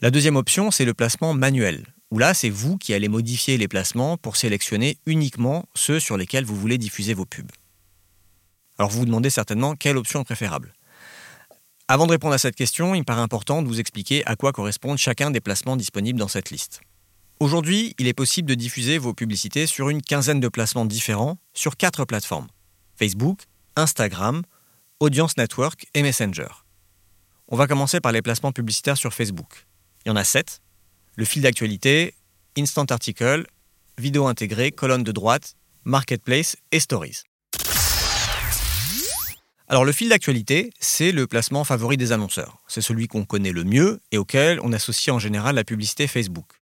La 0.00 0.10
deuxième 0.10 0.36
option, 0.36 0.70
c'est 0.70 0.84
le 0.84 0.94
placement 0.94 1.34
manuel, 1.34 1.84
où 2.10 2.18
là, 2.18 2.32
c'est 2.32 2.48
vous 2.48 2.78
qui 2.78 2.94
allez 2.94 3.08
modifier 3.08 3.58
les 3.58 3.68
placements 3.68 4.16
pour 4.16 4.36
sélectionner 4.36 4.96
uniquement 5.04 5.66
ceux 5.74 6.00
sur 6.00 6.16
lesquels 6.16 6.44
vous 6.44 6.56
voulez 6.56 6.78
diffuser 6.78 7.12
vos 7.12 7.26
pubs. 7.26 7.50
Alors 8.80 8.88
vous 8.88 9.00
vous 9.00 9.04
demandez 9.04 9.28
certainement 9.28 9.76
quelle 9.76 9.98
option 9.98 10.22
est 10.22 10.24
préférable. 10.24 10.72
Avant 11.86 12.06
de 12.06 12.12
répondre 12.12 12.32
à 12.32 12.38
cette 12.38 12.56
question, 12.56 12.94
il 12.94 13.00
me 13.00 13.04
paraît 13.04 13.20
important 13.20 13.60
de 13.60 13.68
vous 13.68 13.78
expliquer 13.78 14.24
à 14.24 14.36
quoi 14.36 14.52
correspondent 14.52 14.96
chacun 14.96 15.30
des 15.30 15.42
placements 15.42 15.76
disponibles 15.76 16.18
dans 16.18 16.28
cette 16.28 16.50
liste. 16.50 16.80
Aujourd'hui, 17.40 17.94
il 17.98 18.06
est 18.06 18.14
possible 18.14 18.48
de 18.48 18.54
diffuser 18.54 18.96
vos 18.96 19.12
publicités 19.12 19.66
sur 19.66 19.90
une 19.90 20.00
quinzaine 20.00 20.40
de 20.40 20.48
placements 20.48 20.86
différents 20.86 21.36
sur 21.52 21.76
quatre 21.76 22.06
plateformes 22.06 22.46
Facebook, 22.96 23.40
Instagram, 23.76 24.40
Audience 24.98 25.36
Network 25.36 25.84
et 25.92 26.00
Messenger. 26.00 26.48
On 27.48 27.56
va 27.56 27.66
commencer 27.66 28.00
par 28.00 28.12
les 28.12 28.22
placements 28.22 28.52
publicitaires 28.52 28.96
sur 28.96 29.12
Facebook. 29.12 29.66
Il 30.06 30.08
y 30.08 30.12
en 30.12 30.16
a 30.16 30.24
sept 30.24 30.62
le 31.16 31.26
fil 31.26 31.42
d'actualité, 31.42 32.14
Instant 32.56 32.86
Article, 32.88 33.46
vidéo 33.98 34.26
intégrée, 34.26 34.72
colonne 34.72 35.04
de 35.04 35.12
droite, 35.12 35.54
Marketplace 35.84 36.56
et 36.72 36.80
Stories. 36.80 37.24
Alors 39.70 39.84
le 39.84 39.92
fil 39.92 40.08
d'actualité, 40.08 40.72
c'est 40.80 41.12
le 41.12 41.28
placement 41.28 41.62
favori 41.62 41.96
des 41.96 42.10
annonceurs. 42.10 42.58
C'est 42.66 42.80
celui 42.80 43.06
qu'on 43.06 43.24
connaît 43.24 43.52
le 43.52 43.62
mieux 43.62 44.00
et 44.10 44.18
auquel 44.18 44.58
on 44.64 44.72
associe 44.72 45.14
en 45.14 45.20
général 45.20 45.54
la 45.54 45.62
publicité 45.62 46.08
Facebook. 46.08 46.60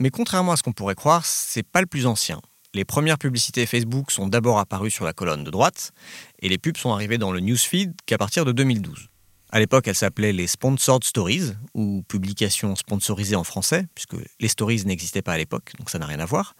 Mais 0.00 0.10
contrairement 0.10 0.50
à 0.50 0.56
ce 0.56 0.64
qu'on 0.64 0.72
pourrait 0.72 0.96
croire, 0.96 1.24
c'est 1.24 1.62
pas 1.62 1.80
le 1.80 1.86
plus 1.86 2.04
ancien. 2.04 2.40
Les 2.74 2.84
premières 2.84 3.18
publicités 3.18 3.64
Facebook 3.64 4.10
sont 4.10 4.26
d'abord 4.26 4.58
apparues 4.58 4.90
sur 4.90 5.04
la 5.04 5.12
colonne 5.12 5.44
de 5.44 5.50
droite 5.50 5.92
et 6.40 6.48
les 6.48 6.58
pubs 6.58 6.76
sont 6.76 6.92
arrivées 6.92 7.16
dans 7.16 7.30
le 7.30 7.38
newsfeed 7.38 7.92
qu'à 8.06 8.18
partir 8.18 8.44
de 8.44 8.50
2012. 8.50 9.06
À 9.52 9.60
l'époque, 9.60 9.86
elles 9.86 9.94
s'appelaient 9.94 10.32
les 10.32 10.48
Sponsored 10.48 11.04
Stories, 11.04 11.52
ou 11.74 12.02
publications 12.08 12.74
sponsorisées 12.74 13.36
en 13.36 13.44
français, 13.44 13.86
puisque 13.94 14.16
les 14.40 14.48
stories 14.48 14.84
n'existaient 14.84 15.22
pas 15.22 15.34
à 15.34 15.38
l'époque, 15.38 15.74
donc 15.78 15.90
ça 15.90 16.00
n'a 16.00 16.06
rien 16.06 16.18
à 16.18 16.26
voir. 16.26 16.56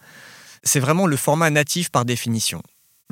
C'est 0.63 0.79
vraiment 0.79 1.07
le 1.07 1.17
format 1.17 1.49
natif 1.49 1.89
par 1.89 2.05
définition. 2.05 2.63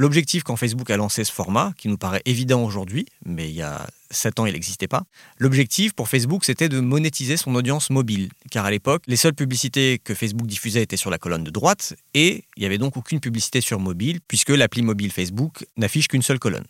L'objectif 0.02 0.42
quand 0.42 0.56
Facebook 0.56 0.90
a 0.90 0.98
lancé 0.98 1.24
ce 1.24 1.32
format, 1.32 1.74
qui 1.78 1.88
nous 1.88 1.96
paraît 1.96 2.24
évident 2.26 2.64
aujourd'hui, 2.64 3.06
mais 3.24 3.48
il 3.48 3.54
y 3.54 3.62
a 3.62 3.86
7 4.10 4.40
ans 4.40 4.48
il 4.48 4.54
n'existait 4.54 4.88
pas, 4.88 5.04
l'objectif 5.38 5.94
pour 5.94 6.10
Facebook 6.10 6.44
c'était 6.44 6.70
de 6.70 6.80
monétiser 6.80 7.38
son 7.38 7.54
audience 7.54 7.92
mobile, 7.92 8.30
car 8.50 8.66
à 8.66 8.72
l'époque 8.72 9.04
les 9.06 9.16
seules 9.16 9.36
publicités 9.36 10.00
que 10.04 10.16
Facebook 10.16 10.48
diffusait 10.48 10.82
étaient 10.82 10.98
sur 10.98 11.12
la 11.12 11.20
colonne 11.20 11.44
de 11.44 11.52
droite, 11.52 11.94
et 12.16 12.46
il 12.58 12.62
n'y 12.62 12.66
avait 12.66 12.80
donc 12.80 12.98
aucune 12.98 13.20
publicité 13.20 13.62
sur 13.62 13.80
mobile, 13.80 14.22
puisque 14.28 14.50
l'appli 14.50 14.82
mobile 14.82 15.12
Facebook 15.12 15.68
n'affiche 15.78 16.08
qu'une 16.08 16.24
seule 16.24 16.40
colonne. 16.40 16.66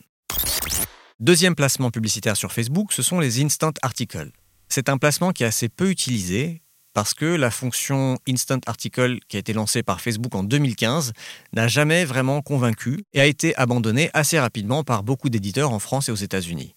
Deuxième 1.18 1.54
placement 1.54 1.90
publicitaire 1.90 2.36
sur 2.36 2.52
Facebook, 2.52 2.92
ce 2.92 3.02
sont 3.02 3.18
les 3.18 3.42
Instant 3.42 3.72
Articles. 3.80 4.30
C'est 4.68 4.90
un 4.90 4.98
placement 4.98 5.32
qui 5.32 5.42
est 5.42 5.46
assez 5.46 5.70
peu 5.70 5.90
utilisé, 5.90 6.61
parce 6.94 7.14
que 7.14 7.26
la 7.26 7.50
fonction 7.50 8.18
Instant 8.28 8.60
Article 8.66 9.18
qui 9.28 9.36
a 9.36 9.40
été 9.40 9.52
lancée 9.52 9.82
par 9.82 10.00
Facebook 10.00 10.34
en 10.34 10.42
2015 10.42 11.12
n'a 11.52 11.68
jamais 11.68 12.04
vraiment 12.04 12.42
convaincu 12.42 13.04
et 13.12 13.20
a 13.20 13.26
été 13.26 13.56
abandonnée 13.56 14.10
assez 14.14 14.38
rapidement 14.38 14.84
par 14.84 15.02
beaucoup 15.02 15.28
d'éditeurs 15.28 15.72
en 15.72 15.78
France 15.78 16.08
et 16.08 16.12
aux 16.12 16.16
États-Unis. 16.16 16.74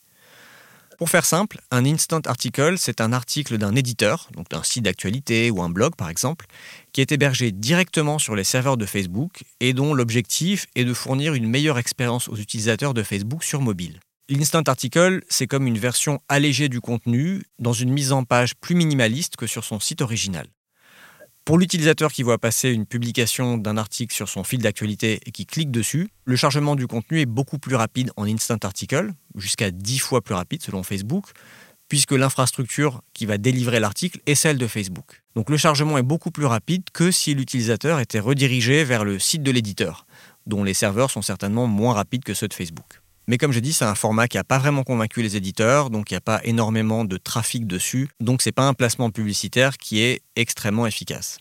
Pour 0.98 1.10
faire 1.10 1.26
simple, 1.26 1.60
un 1.72 1.86
Instant 1.86 2.22
Article, 2.26 2.76
c'est 2.78 3.02
un 3.02 3.12
article 3.12 3.58
d'un 3.58 3.76
éditeur, 3.76 4.30
donc 4.34 4.50
d'un 4.50 4.64
site 4.64 4.86
d'actualité 4.86 5.52
ou 5.52 5.62
un 5.62 5.70
blog 5.70 5.96
par 5.96 6.10
exemple, 6.10 6.46
qui 6.94 7.02
est 7.02 7.12
hébergé 7.12 7.52
directement 7.52 8.18
sur 8.18 8.36
les 8.36 8.46
serveurs 8.46 8.78
de 8.78 8.86
Facebook 8.86 9.44
et 9.60 9.74
dont 9.74 9.94
l'objectif 9.94 10.68
est 10.76 10.86
de 10.86 10.94
fournir 10.94 11.34
une 11.34 11.50
meilleure 11.50 11.80
expérience 11.80 12.30
aux 12.30 12.38
utilisateurs 12.38 12.94
de 12.94 13.04
Facebook 13.04 13.44
sur 13.44 13.60
mobile. 13.60 14.00
L'Instant 14.28 14.64
Article, 14.66 15.22
c'est 15.30 15.46
comme 15.46 15.68
une 15.68 15.78
version 15.78 16.20
allégée 16.30 16.68
du 16.68 16.82
contenu 16.82 17.44
dans 17.60 17.74
une 17.74 17.92
mise 17.92 18.12
en 18.12 18.24
page 18.24 18.56
plus 18.56 18.74
minimaliste 18.74 19.36
que 19.36 19.46
sur 19.46 19.64
son 19.64 19.80
site 19.80 20.02
original. 20.02 20.48
Pour 21.46 21.60
l'utilisateur 21.60 22.12
qui 22.12 22.24
voit 22.24 22.40
passer 22.40 22.72
une 22.72 22.88
publication 22.88 23.60
d'un 23.60 23.78
article 23.78 24.16
sur 24.16 24.28
son 24.28 24.44
fil 24.44 24.64
d'actualité 24.64 25.20
et 25.28 25.32
qui 25.32 25.46
clique 25.46 25.70
dessus, 25.70 26.10
le 26.24 26.36
chargement 26.36 26.76
du 26.76 26.88
contenu 26.88 27.20
est 27.22 27.28
beaucoup 27.28 27.60
plus 27.60 27.76
rapide 27.76 28.10
en 28.18 28.26
Instant 28.26 28.58
Article, 28.64 29.12
jusqu'à 29.36 29.70
10 29.70 30.00
fois 30.00 30.24
plus 30.24 30.34
rapide 30.34 30.64
selon 30.64 30.82
Facebook, 30.82 31.26
puisque 31.88 32.14
l'infrastructure 32.14 33.04
qui 33.14 33.28
va 33.28 33.38
délivrer 33.38 33.80
l'article 33.80 34.22
est 34.26 34.34
celle 34.34 34.58
de 34.58 34.66
Facebook. 34.66 35.22
Donc 35.36 35.52
le 35.52 35.58
chargement 35.58 36.00
est 36.00 36.04
beaucoup 36.04 36.32
plus 36.32 36.48
rapide 36.48 36.86
que 36.92 37.12
si 37.12 37.36
l'utilisateur 37.36 38.00
était 38.00 38.20
redirigé 38.20 38.86
vers 38.86 39.06
le 39.06 39.20
site 39.20 39.44
de 39.44 39.52
l'éditeur, 39.52 40.08
dont 40.48 40.64
les 40.64 40.74
serveurs 40.74 41.12
sont 41.12 41.22
certainement 41.22 41.68
moins 41.68 41.94
rapides 41.94 42.24
que 42.24 42.34
ceux 42.34 42.48
de 42.48 42.56
Facebook. 42.56 43.05
Mais 43.28 43.38
comme 43.38 43.52
je 43.52 43.60
dis, 43.60 43.74
c'est 43.74 43.86
un 43.86 43.96
format 43.96 44.28
qui 44.28 44.38
n'a 44.38 44.44
pas 44.44 44.60
vraiment 44.60 44.84
convaincu 44.84 45.24
les 45.24 45.36
éditeurs, 45.36 45.90
donc 45.90 46.12
il 46.12 46.14
n'y 46.14 46.18
a 46.18 46.22
pas 46.22 46.42
énormément 46.44 47.06
de 47.06 47.18
trafic 47.18 47.66
dessus, 47.66 48.10
donc 48.20 48.42
c'est 48.42 48.52
pas 48.52 48.68
un 48.68 48.74
placement 48.74 49.10
publicitaire 49.10 49.78
qui 49.78 50.02
est 50.02 50.22
extrêmement 50.36 50.86
efficace. 50.86 51.40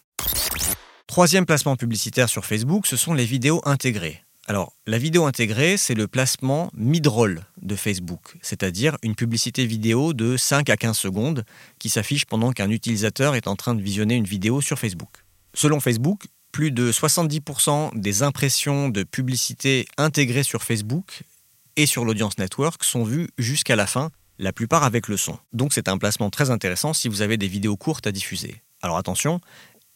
Troisième 1.07 1.45
placement 1.45 1.77
publicitaire 1.77 2.31
sur 2.31 2.47
Facebook, 2.47 2.87
ce 2.87 2.97
sont 2.97 3.13
les 3.13 3.27
vidéos 3.27 3.61
intégrées. 3.65 4.23
Alors, 4.47 4.73
la 4.87 4.99
vidéo 4.99 5.25
intégrée, 5.27 5.77
c'est 5.77 5.95
le 5.95 6.07
placement 6.07 6.71
mid-roll 6.75 7.43
de 7.63 7.77
Facebook, 7.77 8.37
c'est-à-dire 8.43 8.97
une 9.03 9.15
publicité 9.15 9.65
vidéo 9.65 10.13
de 10.13 10.37
5 10.37 10.69
à 10.71 10.77
15 10.77 10.97
secondes 10.97 11.45
qui 11.79 11.89
s'affiche 11.89 12.27
pendant 12.27 12.53
qu'un 12.53 12.71
utilisateur 12.71 13.37
est 13.37 13.47
en 13.47 13.57
train 13.57 13.75
de 13.75 13.83
visionner 13.83 14.17
une 14.17 14.25
vidéo 14.25 14.61
sur 14.61 14.79
Facebook. 14.79 15.25
Selon 15.55 15.81
Facebook, 15.81 16.25
plus 16.53 16.73
de 16.73 16.93
70% 16.93 17.99
des 17.99 18.23
impressions 18.23 18.89
de 18.89 19.03
publicité 19.03 19.87
intégrées 19.97 20.43
sur 20.43 20.63
Facebook 20.63 21.25
et 21.77 21.87
sur 21.87 22.05
l'audience 22.05 22.39
network 22.39 22.85
sont 22.85 23.05
vus 23.05 23.29
jusqu'à 23.39 23.77
la 23.77 23.87
fin, 23.87 24.11
la 24.39 24.53
plupart 24.53 24.85
avec 24.85 25.09
le 25.09 25.17
son. 25.17 25.39
Donc 25.53 25.73
c'est 25.73 25.89
un 25.89 25.99
placement 25.99 26.31
très 26.31 26.51
intéressant 26.51 26.93
si 26.93 27.09
vous 27.09 27.23
avez 27.23 27.37
des 27.37 27.49
vidéos 27.49 27.77
courtes 27.77 28.07
à 28.07 28.13
diffuser. 28.13 28.63
Alors 28.83 28.97
attention, 28.97 29.41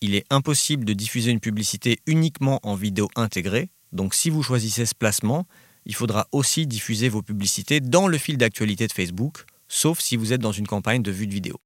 il 0.01 0.15
est 0.15 0.25
impossible 0.31 0.85
de 0.85 0.93
diffuser 0.93 1.31
une 1.31 1.41
publicité 1.41 1.99
uniquement 2.07 2.61
en 2.63 2.75
vidéo 2.75 3.09
intégrée, 3.17 3.71
donc 3.93 4.15
si 4.15 4.31
vous 4.31 4.43
choisissez 4.43 4.87
ce 4.87 4.95
placement, 4.95 5.47
il 5.87 5.95
faudra 5.95 6.29
aussi 6.33 6.67
diffuser 6.67 7.09
vos 7.09 7.23
publicités 7.23 7.81
dans 7.81 8.07
le 8.07 8.19
fil 8.19 8.37
d'actualité 8.37 8.87
de 8.87 8.93
Facebook, 8.93 9.45
sauf 9.69 10.01
si 10.01 10.17
vous 10.17 10.33
êtes 10.33 10.41
dans 10.41 10.53
une 10.53 10.67
campagne 10.67 11.03
de 11.03 11.11
vue 11.11 11.27
de 11.27 11.33
vidéo. 11.33 11.57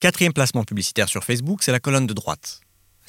Quatrième 0.00 0.32
placement 0.32 0.64
publicitaire 0.64 1.08
sur 1.08 1.24
Facebook, 1.24 1.62
c'est 1.62 1.72
la 1.72 1.80
colonne 1.80 2.06
de 2.06 2.14
droite. 2.14 2.60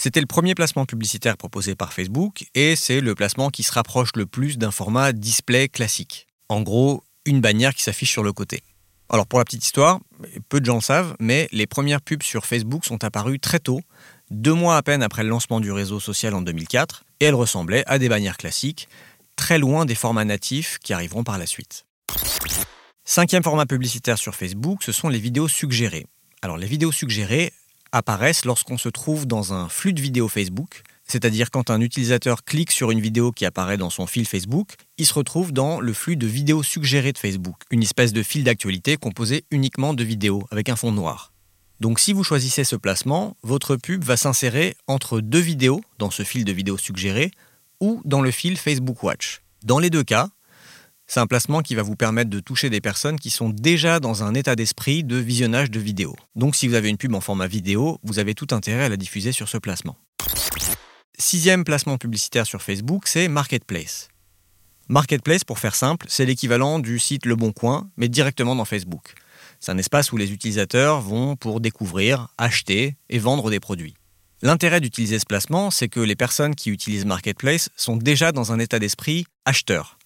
C'était 0.01 0.21
le 0.21 0.27
premier 0.27 0.55
placement 0.55 0.85
publicitaire 0.85 1.35
proposé 1.35 1.75
par 1.75 1.91
Facebook 1.91 2.45
et 2.55 2.77
c'est 2.77 3.01
le 3.01 3.15
placement 3.15 3.49
qui 3.49 3.63
se 3.63 3.73
rapproche 3.73 4.11
le 4.15 4.25
plus 4.25 4.57
d'un 4.57 4.71
format 4.71 5.11
display 5.11 5.67
classique. 5.67 6.25
En 6.47 6.61
gros, 6.61 7.03
une 7.25 7.41
bannière 7.41 7.75
qui 7.75 7.83
s'affiche 7.83 8.09
sur 8.09 8.23
le 8.23 8.31
côté. 8.31 8.63
Alors 9.09 9.27
pour 9.27 9.39
la 9.39 9.45
petite 9.45 9.65
histoire, 9.65 9.99
peu 10.47 10.61
de 10.61 10.65
gens 10.65 10.75
le 10.75 10.81
savent, 10.81 11.17
mais 11.19 11.49
les 11.51 11.67
premières 11.67 11.99
pubs 11.99 12.23
sur 12.23 12.45
Facebook 12.45 12.85
sont 12.85 13.03
apparues 13.03 13.41
très 13.41 13.59
tôt, 13.59 13.81
deux 14.31 14.53
mois 14.53 14.77
à 14.77 14.83
peine 14.83 15.03
après 15.03 15.23
le 15.23 15.29
lancement 15.29 15.59
du 15.59 15.69
réseau 15.69 15.99
social 15.99 16.33
en 16.33 16.41
2004, 16.41 17.03
et 17.19 17.25
elles 17.25 17.35
ressemblaient 17.35 17.83
à 17.85 17.99
des 17.99 18.07
bannières 18.07 18.37
classiques, 18.37 18.87
très 19.35 19.59
loin 19.59 19.85
des 19.85 19.95
formats 19.95 20.23
natifs 20.23 20.77
qui 20.81 20.93
arriveront 20.93 21.25
par 21.25 21.37
la 21.37 21.45
suite. 21.45 21.83
Cinquième 23.03 23.43
format 23.43 23.65
publicitaire 23.65 24.17
sur 24.17 24.33
Facebook, 24.33 24.81
ce 24.81 24.93
sont 24.93 25.09
les 25.09 25.19
vidéos 25.19 25.49
suggérées. 25.49 26.07
Alors 26.41 26.55
les 26.55 26.67
vidéos 26.67 26.93
suggérées, 26.93 27.51
apparaissent 27.91 28.45
lorsqu'on 28.45 28.77
se 28.77 28.89
trouve 28.89 29.25
dans 29.25 29.53
un 29.53 29.69
flux 29.69 29.93
de 29.93 30.01
vidéos 30.01 30.27
Facebook, 30.27 30.83
c'est-à-dire 31.09 31.49
quand 31.49 31.71
un 31.71 31.81
utilisateur 31.81 32.43
clique 32.43 32.71
sur 32.71 32.91
une 32.91 33.01
vidéo 33.01 33.31
qui 33.31 33.45
apparaît 33.45 33.77
dans 33.77 33.89
son 33.89 34.05
fil 34.05 34.27
Facebook, 34.27 34.73
il 34.97 35.05
se 35.05 35.13
retrouve 35.13 35.51
dans 35.51 35.79
le 35.79 35.93
flux 35.93 36.15
de 36.15 36.27
vidéos 36.27 36.61
suggérées 36.61 37.13
de 37.13 37.17
Facebook, 37.17 37.55
une 37.71 37.81
espèce 37.81 38.13
de 38.13 38.21
fil 38.21 38.43
d'actualité 38.43 38.97
composé 38.97 39.45
uniquement 39.49 39.93
de 39.93 40.03
vidéos 40.03 40.45
avec 40.51 40.69
un 40.69 40.75
fond 40.75 40.91
noir. 40.91 41.33
Donc 41.79 41.99
si 41.99 42.13
vous 42.13 42.23
choisissez 42.23 42.63
ce 42.63 42.75
placement, 42.75 43.37
votre 43.41 43.75
pub 43.75 44.03
va 44.03 44.17
s'insérer 44.17 44.75
entre 44.87 45.21
deux 45.21 45.39
vidéos 45.39 45.81
dans 45.97 46.11
ce 46.11 46.23
fil 46.23 46.45
de 46.45 46.51
vidéos 46.51 46.77
suggérées 46.77 47.31
ou 47.79 48.01
dans 48.05 48.21
le 48.21 48.31
fil 48.31 48.57
Facebook 48.57 49.01
Watch. 49.01 49.41
Dans 49.63 49.79
les 49.79 49.89
deux 49.89 50.03
cas, 50.03 50.29
c'est 51.09 51.19
un 51.19 51.27
placement 51.27 51.61
qui 51.63 51.73
va 51.73 51.81
vous 51.81 51.95
permettre 51.95 52.29
de 52.29 52.39
toucher 52.39 52.69
des 52.69 52.81
personnes 52.81 53.19
qui 53.19 53.31
sont 53.31 53.49
déjà 53.49 53.99
dans 53.99 54.23
un 54.23 54.35
état 54.35 54.55
d'esprit 54.55 55.03
de 55.03 55.15
visionnage 55.15 55.71
de 55.71 55.79
vidéos. 55.79 56.15
Donc 56.35 56.55
si 56.55 56.67
vous 56.67 56.75
avez 56.75 56.87
une 56.87 56.97
pub 56.97 57.15
en 57.15 57.19
format 57.19 57.47
vidéo, 57.47 57.99
vous 58.03 58.19
avez 58.19 58.35
tout 58.35 58.47
intérêt 58.51 58.83
à 58.85 58.89
la 58.89 58.95
diffuser 58.95 59.31
sur 59.31 59.49
ce 59.49 59.57
placement. 59.57 59.97
Sixième 61.17 61.63
placement 61.63 61.97
publicitaire 61.97 62.45
sur 62.45 62.61
Facebook, 62.61 63.07
c'est 63.07 63.27
Marketplace. 63.27 64.09
Marketplace, 64.87 65.43
pour 65.43 65.57
faire 65.57 65.73
simple, 65.73 66.05
c'est 66.09 66.25
l'équivalent 66.25 66.77
du 66.77 66.99
site 66.99 67.25
Le 67.25 67.35
Bon 67.35 67.51
Coin, 67.51 67.89
mais 67.97 68.07
directement 68.07 68.55
dans 68.55 68.65
Facebook. 68.65 69.15
C'est 69.59 69.71
un 69.71 69.77
espace 69.79 70.11
où 70.11 70.17
les 70.17 70.31
utilisateurs 70.31 71.01
vont 71.01 71.35
pour 71.35 71.59
découvrir, 71.59 72.27
acheter 72.37 72.95
et 73.09 73.17
vendre 73.17 73.49
des 73.49 73.59
produits. 73.59 73.95
L'intérêt 74.43 74.79
d'utiliser 74.79 75.17
ce 75.17 75.25
placement, 75.25 75.71
c'est 75.71 75.89
que 75.89 75.99
les 75.99 76.15
personnes 76.15 76.55
qui 76.55 76.69
utilisent 76.69 77.05
Marketplace 77.05 77.69
sont 77.75 77.97
déjà 77.97 78.31
dans 78.31 78.51
un 78.51 78.59
état 78.59 78.79
d'esprit 78.79 79.25
acheteur. 79.45 79.98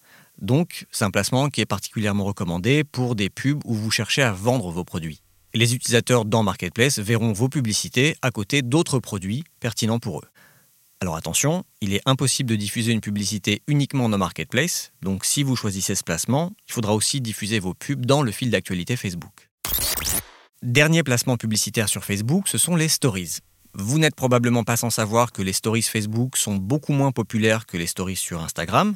Donc, 0.43 0.85
c'est 0.91 1.05
un 1.05 1.09
placement 1.09 1.47
qui 1.47 1.61
est 1.61 1.65
particulièrement 1.65 2.25
recommandé 2.25 2.83
pour 2.83 3.15
des 3.15 3.29
pubs 3.29 3.61
où 3.63 3.73
vous 3.73 3.91
cherchez 3.91 4.21
à 4.21 4.33
vendre 4.33 4.71
vos 4.71 4.83
produits. 4.83 5.21
les 5.55 5.73
utilisateurs 5.75 6.25
dans 6.25 6.43
Marketplace 6.43 6.99
verront 6.99 7.31
vos 7.31 7.47
publicités 7.47 8.17
à 8.21 8.31
côté 8.31 8.61
d'autres 8.61 8.99
produits 8.99 9.43
pertinents 9.59 9.99
pour 9.99 10.17
eux. 10.19 10.27
Alors 10.99 11.15
attention, 11.15 11.63
il 11.79 11.93
est 11.93 12.01
impossible 12.05 12.49
de 12.49 12.55
diffuser 12.55 12.91
une 12.91 13.01
publicité 13.01 13.61
uniquement 13.67 14.09
dans 14.09 14.17
Marketplace, 14.17 14.91
donc 15.01 15.25
si 15.25 15.43
vous 15.43 15.55
choisissez 15.55 15.95
ce 15.95 16.03
placement, 16.03 16.51
il 16.67 16.73
faudra 16.73 16.93
aussi 16.95 17.21
diffuser 17.21 17.59
vos 17.59 17.73
pubs 17.73 18.05
dans 18.05 18.23
le 18.23 18.31
fil 18.31 18.49
d'actualité 18.49 18.95
Facebook. 18.95 19.49
Dernier 20.63 21.03
placement 21.03 21.37
publicitaire 21.37 21.87
sur 21.87 22.03
Facebook, 22.03 22.47
ce 22.47 22.57
sont 22.57 22.75
les 22.75 22.87
stories. 22.89 23.37
Vous 23.75 23.99
n'êtes 23.99 24.15
probablement 24.15 24.63
pas 24.63 24.77
sans 24.77 24.89
savoir 24.89 25.31
que 25.31 25.41
les 25.41 25.53
stories 25.53 25.83
Facebook 25.83 26.35
sont 26.35 26.55
beaucoup 26.55 26.93
moins 26.93 27.11
populaires 27.11 27.65
que 27.65 27.77
les 27.77 27.87
stories 27.87 28.15
sur 28.15 28.41
Instagram, 28.41 28.95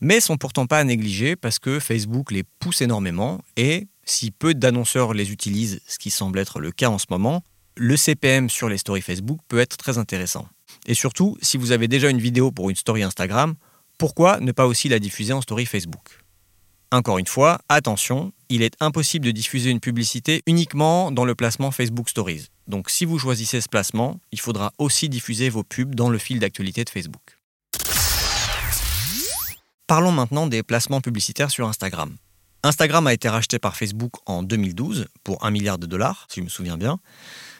mais 0.00 0.20
sont 0.20 0.36
pourtant 0.36 0.66
pas 0.66 0.78
à 0.78 0.84
négliger 0.84 1.36
parce 1.36 1.58
que 1.58 1.80
Facebook 1.80 2.30
les 2.30 2.44
pousse 2.58 2.80
énormément 2.80 3.40
et 3.56 3.88
si 4.04 4.30
peu 4.30 4.54
d'annonceurs 4.54 5.14
les 5.14 5.32
utilisent, 5.32 5.80
ce 5.86 5.98
qui 5.98 6.10
semble 6.10 6.38
être 6.38 6.60
le 6.60 6.70
cas 6.70 6.88
en 6.88 6.98
ce 6.98 7.06
moment, 7.10 7.42
le 7.76 7.96
CPM 7.96 8.48
sur 8.48 8.68
les 8.68 8.78
stories 8.78 9.02
Facebook 9.02 9.40
peut 9.48 9.58
être 9.58 9.76
très 9.76 9.98
intéressant. 9.98 10.48
Et 10.86 10.94
surtout, 10.94 11.36
si 11.42 11.56
vous 11.56 11.72
avez 11.72 11.88
déjà 11.88 12.08
une 12.08 12.20
vidéo 12.20 12.52
pour 12.52 12.70
une 12.70 12.76
story 12.76 13.02
Instagram, 13.02 13.54
pourquoi 13.98 14.40
ne 14.40 14.52
pas 14.52 14.66
aussi 14.66 14.88
la 14.88 14.98
diffuser 14.98 15.32
en 15.32 15.40
story 15.40 15.66
Facebook? 15.66 16.20
Encore 16.92 17.18
une 17.18 17.26
fois, 17.26 17.58
attention, 17.68 18.32
il 18.48 18.62
est 18.62 18.74
impossible 18.80 19.26
de 19.26 19.32
diffuser 19.32 19.70
une 19.70 19.80
publicité 19.80 20.42
uniquement 20.46 21.10
dans 21.10 21.24
le 21.24 21.34
placement 21.34 21.72
Facebook 21.72 22.08
Stories. 22.08 22.46
Donc 22.68 22.90
si 22.90 23.04
vous 23.04 23.18
choisissez 23.18 23.60
ce 23.60 23.68
placement, 23.68 24.20
il 24.30 24.40
faudra 24.40 24.72
aussi 24.78 25.08
diffuser 25.08 25.48
vos 25.48 25.64
pubs 25.64 25.94
dans 25.94 26.08
le 26.08 26.18
fil 26.18 26.38
d'actualité 26.38 26.84
de 26.84 26.90
Facebook. 26.90 27.35
Parlons 29.86 30.10
maintenant 30.10 30.48
des 30.48 30.64
placements 30.64 31.00
publicitaires 31.00 31.52
sur 31.52 31.68
Instagram. 31.68 32.16
Instagram 32.64 33.06
a 33.06 33.12
été 33.12 33.28
racheté 33.28 33.60
par 33.60 33.76
Facebook 33.76 34.14
en 34.26 34.42
2012 34.42 35.06
pour 35.22 35.44
1 35.44 35.52
milliard 35.52 35.78
de 35.78 35.86
dollars, 35.86 36.26
si 36.28 36.40
je 36.40 36.44
me 36.44 36.48
souviens 36.48 36.76
bien, 36.76 36.98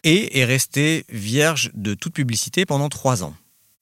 et 0.03 0.41
est 0.41 0.45
resté 0.45 1.05
vierge 1.09 1.71
de 1.75 1.95
toute 1.95 2.15
publicité 2.15 2.67
pendant 2.67 2.89
3 2.89 3.23
ans. 3.23 3.37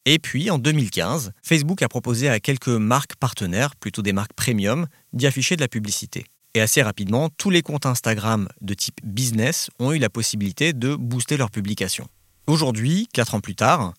Et 0.04 0.18
puis, 0.18 0.50
en 0.50 0.58
2015, 0.58 1.32
Facebook 1.42 1.80
a 1.80 1.88
proposé 1.88 2.28
à 2.28 2.38
quelques 2.38 2.68
marques 2.68 3.16
partenaires, 3.16 3.76
plutôt 3.76 4.02
des 4.02 4.12
marques 4.12 4.34
premium, 4.34 4.88
d'y 5.14 5.26
afficher 5.26 5.56
de 5.56 5.62
la 5.62 5.68
publicité. 5.68 6.26
Et 6.52 6.60
assez 6.60 6.82
rapidement, 6.82 7.30
tous 7.30 7.48
les 7.48 7.62
comptes 7.62 7.86
Instagram 7.86 8.46
de 8.60 8.74
type 8.74 9.00
business 9.02 9.70
ont 9.78 9.92
eu 9.92 9.98
la 9.98 10.10
possibilité 10.10 10.74
de 10.74 10.94
booster 10.96 11.38
leur 11.38 11.50
publication. 11.50 12.08
Aujourd'hui, 12.46 13.08
4 13.14 13.36
ans 13.36 13.40
plus 13.40 13.54
tard, 13.54 13.94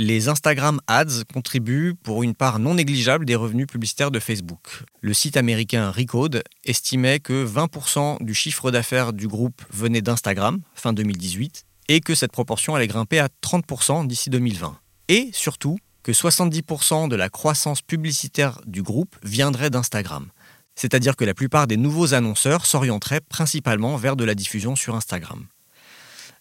les 0.00 0.28
Instagram 0.28 0.80
Ads 0.86 1.24
contribuent 1.30 1.94
pour 1.94 2.22
une 2.22 2.34
part 2.34 2.58
non 2.58 2.72
négligeable 2.72 3.26
des 3.26 3.34
revenus 3.34 3.66
publicitaires 3.66 4.10
de 4.10 4.18
Facebook. 4.18 4.84
Le 5.02 5.12
site 5.12 5.36
américain 5.36 5.90
Recode 5.90 6.42
estimait 6.64 7.20
que 7.20 7.46
20% 7.46 8.24
du 8.24 8.32
chiffre 8.32 8.70
d'affaires 8.70 9.12
du 9.12 9.28
groupe 9.28 9.60
venait 9.70 10.00
d'Instagram 10.00 10.58
fin 10.74 10.94
2018 10.94 11.66
et 11.88 12.00
que 12.00 12.14
cette 12.14 12.32
proportion 12.32 12.74
allait 12.74 12.86
grimper 12.86 13.18
à 13.18 13.28
30% 13.42 14.06
d'ici 14.06 14.30
2020. 14.30 14.78
Et 15.08 15.28
surtout 15.34 15.76
que 16.02 16.12
70% 16.12 17.08
de 17.08 17.16
la 17.16 17.28
croissance 17.28 17.82
publicitaire 17.82 18.62
du 18.66 18.82
groupe 18.82 19.16
viendrait 19.22 19.68
d'Instagram. 19.68 20.30
C'est-à-dire 20.76 21.14
que 21.14 21.26
la 21.26 21.34
plupart 21.34 21.66
des 21.66 21.76
nouveaux 21.76 22.14
annonceurs 22.14 22.64
s'orienteraient 22.64 23.20
principalement 23.20 23.98
vers 23.98 24.16
de 24.16 24.24
la 24.24 24.34
diffusion 24.34 24.76
sur 24.76 24.94
Instagram. 24.94 25.44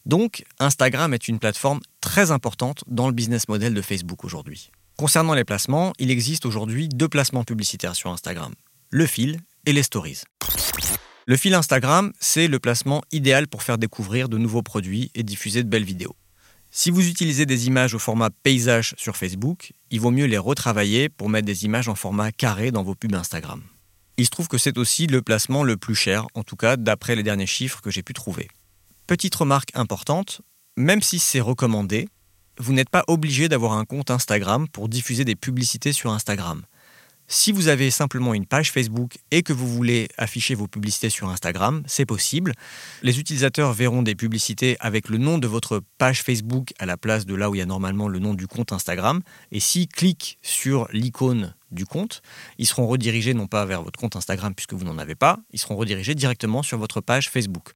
Donc, 0.06 0.44
Instagram 0.60 1.14
est 1.14 1.28
une 1.28 1.40
plateforme 1.40 1.80
très 2.02 2.32
importante 2.32 2.84
dans 2.88 3.08
le 3.08 3.14
business 3.14 3.48
model 3.48 3.74
de 3.74 3.82
Facebook 3.82 4.24
aujourd'hui. 4.24 4.72
Concernant 4.98 5.34
les 5.34 5.44
placements, 5.44 5.94
il 6.00 6.12
existe 6.12 6.46
aujourd'hui 6.46 6.90
deux 6.90 7.08
placements 7.08 7.44
publicitaires 7.44 7.96
sur 7.96 8.10
Instagram, 8.10 8.54
le 8.90 9.06
fil 9.06 9.40
et 9.66 9.74
les 9.74 9.84
stories. 9.84 10.24
Le 11.26 11.38
fil 11.38 11.54
Instagram, 11.54 12.12
c'est 12.20 12.48
le 12.48 12.60
placement 12.60 13.04
idéal 13.12 13.48
pour 13.48 13.64
faire 13.64 13.78
découvrir 13.78 14.30
de 14.30 14.38
nouveaux 14.38 14.64
produits 14.64 15.12
et 15.14 15.24
diffuser 15.24 15.64
de 15.64 15.70
belles 15.70 15.84
vidéos. 15.84 16.16
Si 16.72 16.92
vous 16.92 17.08
utilisez 17.08 17.46
des 17.46 17.68
images 17.68 17.94
au 17.94 18.00
format 18.00 18.30
paysage 18.30 18.94
sur 18.98 19.16
Facebook, 19.16 19.74
il 19.90 20.00
vaut 20.00 20.12
mieux 20.12 20.26
les 20.26 20.38
retravailler 20.38 21.10
pour 21.10 21.30
mettre 21.30 21.46
des 21.46 21.66
images 21.66 21.88
en 21.88 21.96
format 21.96 22.32
carré 22.32 22.72
dans 22.72 22.84
vos 22.84 22.96
pubs 22.96 23.14
Instagram. 23.16 23.62
Il 24.18 24.26
se 24.26 24.30
trouve 24.32 24.48
que 24.48 24.58
c'est 24.58 24.78
aussi 24.78 25.08
le 25.08 25.22
placement 25.22 25.64
le 25.64 25.78
plus 25.78 25.96
cher, 25.96 26.28
en 26.34 26.44
tout 26.44 26.56
cas 26.56 26.78
d'après 26.78 27.16
les 27.16 27.24
derniers 27.24 27.48
chiffres 27.48 27.82
que 27.82 27.90
j'ai 27.90 28.04
pu 28.04 28.14
trouver. 28.14 28.50
Petite 29.10 29.34
remarque 29.34 29.72
importante, 29.74 30.42
même 30.78 31.02
si 31.02 31.18
c'est 31.18 31.40
recommandé, 31.40 32.10
vous 32.60 32.74
n'êtes 32.74 32.92
pas 32.92 33.04
obligé 33.08 33.50
d'avoir 33.50 33.72
un 33.74 33.84
compte 33.84 34.12
Instagram 34.12 34.68
pour 34.68 34.88
diffuser 34.88 35.26
des 35.26 35.36
publicités 35.36 35.94
sur 35.94 36.12
Instagram. 36.12 36.62
Si 37.28 37.52
vous 37.52 37.70
avez 37.70 37.90
simplement 37.90 38.36
une 38.36 38.46
page 38.46 38.72
Facebook 38.72 39.18
et 39.32 39.42
que 39.42 39.52
vous 39.52 39.68
voulez 39.68 40.10
afficher 40.20 40.54
vos 40.54 40.68
publicités 40.68 41.10
sur 41.10 41.28
Instagram, 41.28 41.82
c'est 41.88 42.06
possible. 42.06 42.54
Les 43.02 43.20
utilisateurs 43.20 43.74
verront 43.74 44.04
des 44.04 44.14
publicités 44.14 44.78
avec 44.80 45.10
le 45.10 45.18
nom 45.18 45.40
de 45.40 45.48
votre 45.48 45.82
page 45.98 46.22
Facebook 46.22 46.74
à 46.78 46.86
la 46.86 46.96
place 46.96 47.26
de 47.26 47.34
là 47.34 47.50
où 47.50 47.56
il 47.56 47.58
y 47.58 47.62
a 47.64 47.66
normalement 47.66 48.10
le 48.10 48.20
nom 48.20 48.36
du 48.36 48.46
compte 48.46 48.74
Instagram. 48.74 49.22
Et 49.52 49.60
s'ils 49.60 49.88
cliquent 49.88 50.38
sur 50.44 50.88
l'icône 50.94 51.56
du 51.72 51.88
compte, 51.88 52.22
ils 52.60 52.68
seront 52.68 52.86
redirigés 52.86 53.34
non 53.34 53.48
pas 53.48 53.66
vers 53.66 53.82
votre 53.82 54.00
compte 54.00 54.16
Instagram 54.16 54.54
puisque 54.54 54.74
vous 54.74 54.86
n'en 54.86 55.00
avez 55.00 55.16
pas, 55.16 55.40
ils 55.52 55.60
seront 55.60 55.78
redirigés 55.78 56.14
directement 56.14 56.62
sur 56.62 56.78
votre 56.78 57.02
page 57.02 57.32
Facebook. 57.32 57.74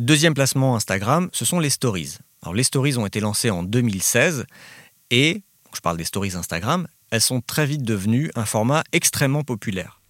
Deuxième 0.00 0.32
placement 0.32 0.76
Instagram, 0.76 1.28
ce 1.30 1.44
sont 1.44 1.60
les 1.60 1.68
stories. 1.68 2.16
Alors 2.40 2.54
les 2.54 2.62
stories 2.62 2.96
ont 2.96 3.04
été 3.04 3.20
lancées 3.20 3.50
en 3.50 3.62
2016 3.62 4.46
et, 5.10 5.42
je 5.74 5.80
parle 5.80 5.98
des 5.98 6.06
stories 6.06 6.36
Instagram, 6.36 6.88
elles 7.10 7.20
sont 7.20 7.42
très 7.42 7.66
vite 7.66 7.82
devenues 7.82 8.30
un 8.34 8.46
format 8.46 8.82
extrêmement 8.92 9.42
populaire. 9.42 10.00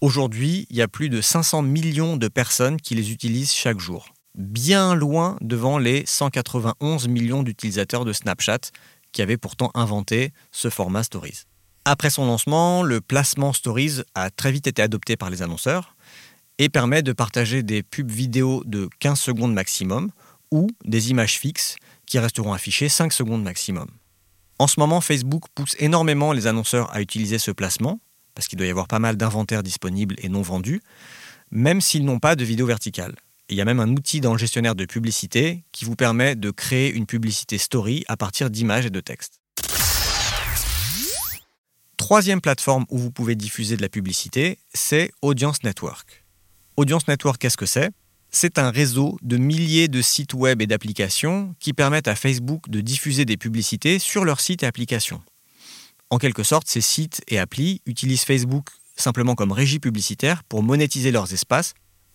Aujourd'hui, 0.00 0.66
il 0.70 0.76
y 0.76 0.80
a 0.80 0.88
plus 0.88 1.10
de 1.10 1.20
500 1.20 1.60
millions 1.60 2.16
de 2.16 2.28
personnes 2.28 2.80
qui 2.80 2.94
les 2.94 3.12
utilisent 3.12 3.52
chaque 3.52 3.78
jour, 3.78 4.08
bien 4.36 4.94
loin 4.94 5.36
devant 5.42 5.76
les 5.76 6.06
191 6.06 7.06
millions 7.08 7.42
d'utilisateurs 7.42 8.06
de 8.06 8.14
Snapchat 8.14 8.70
qui 9.12 9.20
avaient 9.20 9.36
pourtant 9.36 9.70
inventé 9.74 10.32
ce 10.50 10.70
format 10.70 11.02
Stories. 11.02 11.42
Après 11.84 12.08
son 12.08 12.24
lancement, 12.24 12.82
le 12.82 13.02
placement 13.02 13.52
Stories 13.52 14.00
a 14.14 14.30
très 14.30 14.50
vite 14.50 14.66
été 14.66 14.80
adopté 14.80 15.18
par 15.18 15.28
les 15.28 15.42
annonceurs 15.42 15.94
et 16.58 16.68
permet 16.68 17.02
de 17.02 17.12
partager 17.12 17.62
des 17.62 17.82
pubs 17.82 18.10
vidéo 18.10 18.62
de 18.64 18.88
15 18.98 19.20
secondes 19.20 19.52
maximum 19.52 20.10
ou 20.50 20.68
des 20.84 21.10
images 21.10 21.38
fixes 21.38 21.76
qui 22.06 22.18
resteront 22.18 22.52
affichées 22.52 22.88
5 22.88 23.12
secondes 23.12 23.42
maximum. 23.42 23.88
En 24.58 24.66
ce 24.66 24.80
moment, 24.80 25.00
Facebook 25.00 25.44
pousse 25.54 25.76
énormément 25.78 26.32
les 26.32 26.46
annonceurs 26.46 26.94
à 26.94 27.02
utiliser 27.02 27.38
ce 27.38 27.50
placement, 27.50 28.00
parce 28.34 28.48
qu'il 28.48 28.56
doit 28.56 28.66
y 28.66 28.70
avoir 28.70 28.88
pas 28.88 28.98
mal 28.98 29.16
d'inventaires 29.16 29.62
disponibles 29.62 30.16
et 30.18 30.28
non 30.28 30.42
vendus, 30.42 30.80
même 31.50 31.80
s'ils 31.80 32.04
n'ont 32.04 32.18
pas 32.18 32.36
de 32.36 32.44
vidéo 32.44 32.66
verticale. 32.66 33.14
il 33.48 33.56
y 33.56 33.60
a 33.60 33.64
même 33.64 33.80
un 33.80 33.90
outil 33.90 34.20
dans 34.20 34.32
le 34.32 34.38
gestionnaire 34.38 34.74
de 34.74 34.84
publicité 34.86 35.62
qui 35.72 35.84
vous 35.84 35.94
permet 35.94 36.34
de 36.34 36.50
créer 36.50 36.92
une 36.92 37.06
publicité 37.06 37.58
story 37.58 38.04
à 38.08 38.16
partir 38.16 38.50
d'images 38.50 38.86
et 38.86 38.90
de 38.90 39.00
textes. 39.00 39.40
Troisième 41.96 42.40
plateforme 42.40 42.86
où 42.88 42.98
vous 42.98 43.10
pouvez 43.10 43.36
diffuser 43.36 43.76
de 43.76 43.82
la 43.82 43.88
publicité, 43.88 44.58
c'est 44.74 45.12
Audience 45.22 45.62
Network. 45.62 46.25
Audience 46.78 47.08
Network, 47.08 47.38
qu'est-ce 47.38 47.56
que 47.56 47.64
c'est? 47.64 47.90
C'est 48.30 48.58
un 48.58 48.70
réseau 48.70 49.16
de 49.22 49.38
milliers 49.38 49.88
de 49.88 50.02
sites 50.02 50.34
web 50.34 50.60
et 50.60 50.66
d'applications 50.66 51.54
qui 51.58 51.72
permettent 51.72 52.06
à 52.06 52.14
Facebook 52.14 52.68
de 52.68 52.82
diffuser 52.82 53.24
des 53.24 53.38
publicités 53.38 53.98
sur 53.98 54.26
leurs 54.26 54.40
sites 54.40 54.62
et 54.62 54.66
applications. 54.66 55.22
En 56.10 56.18
quelque 56.18 56.42
sorte, 56.42 56.68
ces 56.68 56.82
sites 56.82 57.22
et 57.28 57.38
applis 57.38 57.80
utilisent 57.86 58.24
Facebook 58.24 58.68
simplement 58.94 59.34
comme 59.34 59.52
régie 59.52 59.78
publicitaire 59.78 60.44
pour 60.44 60.62
monétiser 60.62 61.12
leurs 61.12 61.32
espaces, 61.32 61.72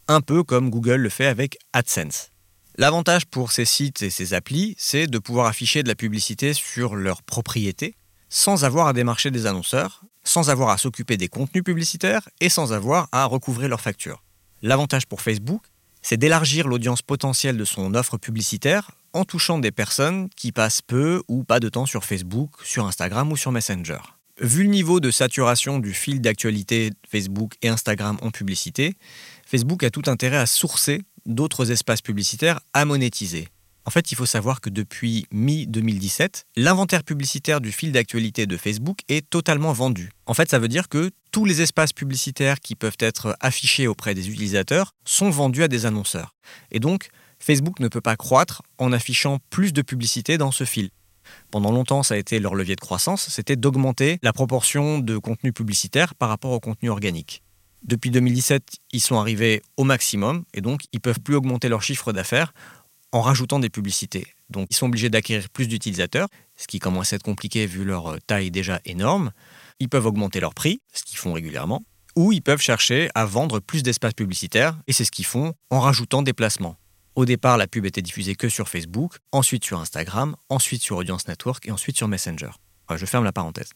un 0.08 0.22
peu 0.22 0.44
comme 0.44 0.70
Google 0.70 0.98
le 0.98 1.10
fait 1.10 1.26
avec 1.26 1.58
AdSense. 1.74 2.30
L'avantage 2.78 3.26
pour 3.26 3.52
ces 3.52 3.66
sites 3.66 4.04
et 4.04 4.12
ces 4.12 4.36
applis, 4.36 4.76
c'est 4.78 5.08
de 5.08 5.18
pouvoir 5.18 5.48
afficher 5.48 5.82
de 5.82 5.88
la 5.88 5.96
publicité 5.96 6.54
sur 6.54 6.96
leurs 6.96 7.24
propriétés 7.24 7.96
sans 8.30 8.64
avoir 8.64 8.86
à 8.86 8.94
démarcher 8.94 9.32
des 9.32 9.48
annonceurs, 9.48 10.04
sans 10.24 10.52
avoir 10.52 10.70
à 10.70 10.78
s'occuper 10.78 11.18
des 11.18 11.30
contenus 11.30 11.64
publicitaires 11.64 12.30
et 12.40 12.50
sans 12.50 12.74
avoir 12.74 13.10
à 13.12 13.26
recouvrer 13.26 13.68
leurs 13.68 13.82
factures. 13.82 14.22
L'avantage 14.64 15.08
pour 15.08 15.22
Facebook, 15.22 15.64
c'est 16.04 16.18
d'élargir 16.18 16.68
l'audience 16.68 17.02
potentielle 17.02 17.58
de 17.58 17.66
son 17.66 17.96
offre 17.96 18.18
publicitaire 18.18 18.92
en 19.14 19.26
touchant 19.26 19.58
des 19.58 19.72
personnes 19.72 20.30
qui 20.36 20.52
passent 20.52 20.82
peu 20.82 21.24
ou 21.28 21.44
pas 21.44 21.60
de 21.60 21.68
temps 21.68 21.86
sur 21.86 22.06
Facebook, 22.06 22.52
sur 22.64 22.86
Instagram 22.86 23.32
ou 23.32 23.38
sur 23.38 23.52
Messenger. 23.52 24.00
Vu 24.40 24.64
le 24.64 24.70
niveau 24.70 25.00
de 25.00 25.12
saturation 25.12 25.80
du 25.80 25.94
fil 25.94 26.22
d'actualité 26.22 26.92
Facebook 27.10 27.56
et 27.62 27.70
Instagram 27.70 28.18
en 28.22 28.32
publicité, 28.32 28.94
Facebook 29.46 29.84
a 29.84 29.90
tout 29.90 30.04
intérêt 30.08 30.38
à 30.38 30.46
sourcer 30.46 31.02
d'autres 31.26 31.72
espaces 31.72 32.02
publicitaires 32.02 32.60
à 32.74 32.86
monétiser. 32.86 33.48
En 33.86 33.90
fait, 33.90 34.12
il 34.12 34.16
faut 34.16 34.28
savoir 34.28 34.62
que 34.62 34.70
depuis 34.70 35.26
mi-2017, 35.32 36.44
l'inventaire 36.56 37.04
publicitaire 37.04 37.62
du 37.62 37.72
fil 37.72 37.92
d'actualité 37.92 38.46
de 38.46 38.56
Facebook 38.56 39.00
est 39.08 39.28
totalement 39.28 39.74
vendu. 39.74 40.12
En 40.28 40.36
fait, 40.36 40.50
ça 40.50 40.60
veut 40.60 40.68
dire 40.68 40.88
que 40.88 41.10
tous 41.32 41.46
les 41.46 41.62
espaces 41.62 41.92
publicitaires 41.92 42.60
qui 42.60 42.76
peuvent 42.76 42.98
être 43.00 43.36
affichés 43.40 43.88
auprès 43.88 44.14
des 44.14 44.30
utilisateurs 44.30 44.94
sont 45.04 45.32
vendus 45.32 45.64
à 45.64 45.68
des 45.68 45.88
annonceurs. 45.88 46.36
Et 46.72 46.80
donc, 46.80 47.10
Facebook 47.40 47.80
ne 47.80 47.88
peut 47.88 48.02
pas 48.02 48.16
croître 48.16 48.62
en 48.78 48.92
affichant 48.92 49.40
plus 49.50 49.74
de 49.74 49.82
publicité 49.82 50.38
dans 50.38 50.52
ce 50.52 50.64
fil. 50.64 50.92
Pendant 51.50 51.72
longtemps, 51.72 52.04
ça 52.04 52.14
a 52.14 52.18
été 52.18 52.40
leur 52.40 52.54
levier 52.54 52.76
de 52.76 52.82
croissance, 52.82 53.30
c'était 53.30 53.56
d'augmenter 53.56 54.20
la 54.22 54.34
proportion 54.34 55.00
de 55.00 55.18
contenu 55.18 55.54
publicitaire 55.54 56.14
par 56.14 56.30
rapport 56.30 56.52
au 56.52 56.60
contenu 56.60 56.90
organique. 56.90 57.42
Depuis 57.84 58.12
2017, 58.12 58.64
ils 58.92 59.02
sont 59.02 59.18
arrivés 59.18 59.64
au 59.76 59.84
maximum 59.84 60.44
et 60.54 60.62
donc 60.62 60.82
ils 60.94 60.98
ne 60.98 61.02
peuvent 61.02 61.20
plus 61.20 61.36
augmenter 61.36 61.68
leur 61.68 61.82
chiffre 61.82 62.14
d'affaires 62.14 62.54
en 63.12 63.22
rajoutant 63.22 63.60
des 63.60 63.70
publicités. 63.70 64.28
Donc 64.50 64.68
ils 64.70 64.76
sont 64.76 64.88
obligés 64.88 65.10
d'acquérir 65.10 65.50
plus 65.50 65.68
d'utilisateurs, 65.68 66.28
ce 66.58 66.68
qui 66.68 66.80
commence 66.80 67.14
à 67.14 67.16
être 67.16 67.24
compliqué 67.24 67.66
vu 67.66 67.84
leur 67.84 68.08
euh, 68.08 68.18
taille 68.26 68.52
déjà 68.52 68.80
énorme. 68.86 69.32
Ils 69.80 69.90
peuvent 69.90 70.06
augmenter 70.06 70.40
leur 70.40 70.54
prix, 70.54 70.82
ce 70.94 71.04
qu'ils 71.04 71.18
font 71.18 71.34
régulièrement, 71.34 71.84
ou 72.16 72.32
ils 72.32 72.42
peuvent 72.42 72.62
chercher 72.62 73.10
à 73.16 73.26
vendre 73.26 73.60
plus 73.60 73.84
d'espaces 73.84 74.14
publicitaires, 74.14 74.78
et 74.88 74.94
c'est 74.94 75.06
ce 75.06 75.12
qu'ils 75.12 75.26
font 75.26 75.54
en 75.70 75.80
rajoutant 75.80 76.22
des 76.22 76.34
placements. 76.34 76.78
Au 77.16 77.26
départ, 77.26 77.58
la 77.58 77.68
pub 77.68 77.86
était 77.86 78.02
diffusée 78.02 78.36
que 78.36 78.48
sur 78.48 78.70
Facebook, 78.70 79.18
ensuite 79.32 79.66
sur 79.66 79.80
Instagram, 79.80 80.36
ensuite 80.50 80.82
sur 80.82 80.98
Audience 80.98 81.28
Network 81.28 81.68
et 81.68 81.72
ensuite 81.72 81.98
sur 81.98 82.08
Messenger. 82.08 82.52
je 82.96 83.06
ferme 83.06 83.26
la 83.26 83.34
parenthèse. 83.34 83.72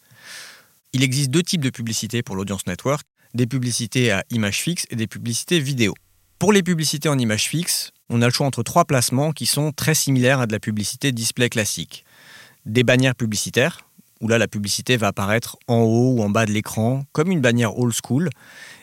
Il 0.93 1.03
existe 1.03 1.29
deux 1.31 1.43
types 1.43 1.61
de 1.61 1.69
publicités 1.69 2.23
pour 2.23 2.35
l'Audience 2.35 2.65
Network, 2.67 3.05
des 3.33 3.47
publicités 3.47 4.11
à 4.11 4.23
image 4.29 4.61
fixe 4.61 4.85
et 4.89 4.95
des 4.95 5.07
publicités 5.07 5.59
vidéo. 5.59 5.93
Pour 6.37 6.51
les 6.51 6.63
publicités 6.63 7.07
en 7.07 7.17
image 7.17 7.47
fixe, 7.47 7.91
on 8.09 8.21
a 8.21 8.25
le 8.25 8.31
choix 8.31 8.45
entre 8.45 8.61
trois 8.61 8.83
placements 8.83 9.31
qui 9.31 9.45
sont 9.45 9.71
très 9.71 9.95
similaires 9.95 10.41
à 10.41 10.47
de 10.47 10.51
la 10.51 10.59
publicité 10.59 11.13
display 11.13 11.47
classique. 11.49 12.03
Des 12.65 12.83
bannières 12.83 13.15
publicitaires, 13.15 13.87
où 14.19 14.27
là 14.27 14.37
la 14.37 14.49
publicité 14.49 14.97
va 14.97 15.07
apparaître 15.07 15.55
en 15.67 15.77
haut 15.77 16.15
ou 16.17 16.21
en 16.21 16.29
bas 16.29 16.45
de 16.45 16.51
l'écran, 16.51 17.05
comme 17.13 17.31
une 17.31 17.39
bannière 17.39 17.79
old 17.79 17.93
school, 17.93 18.29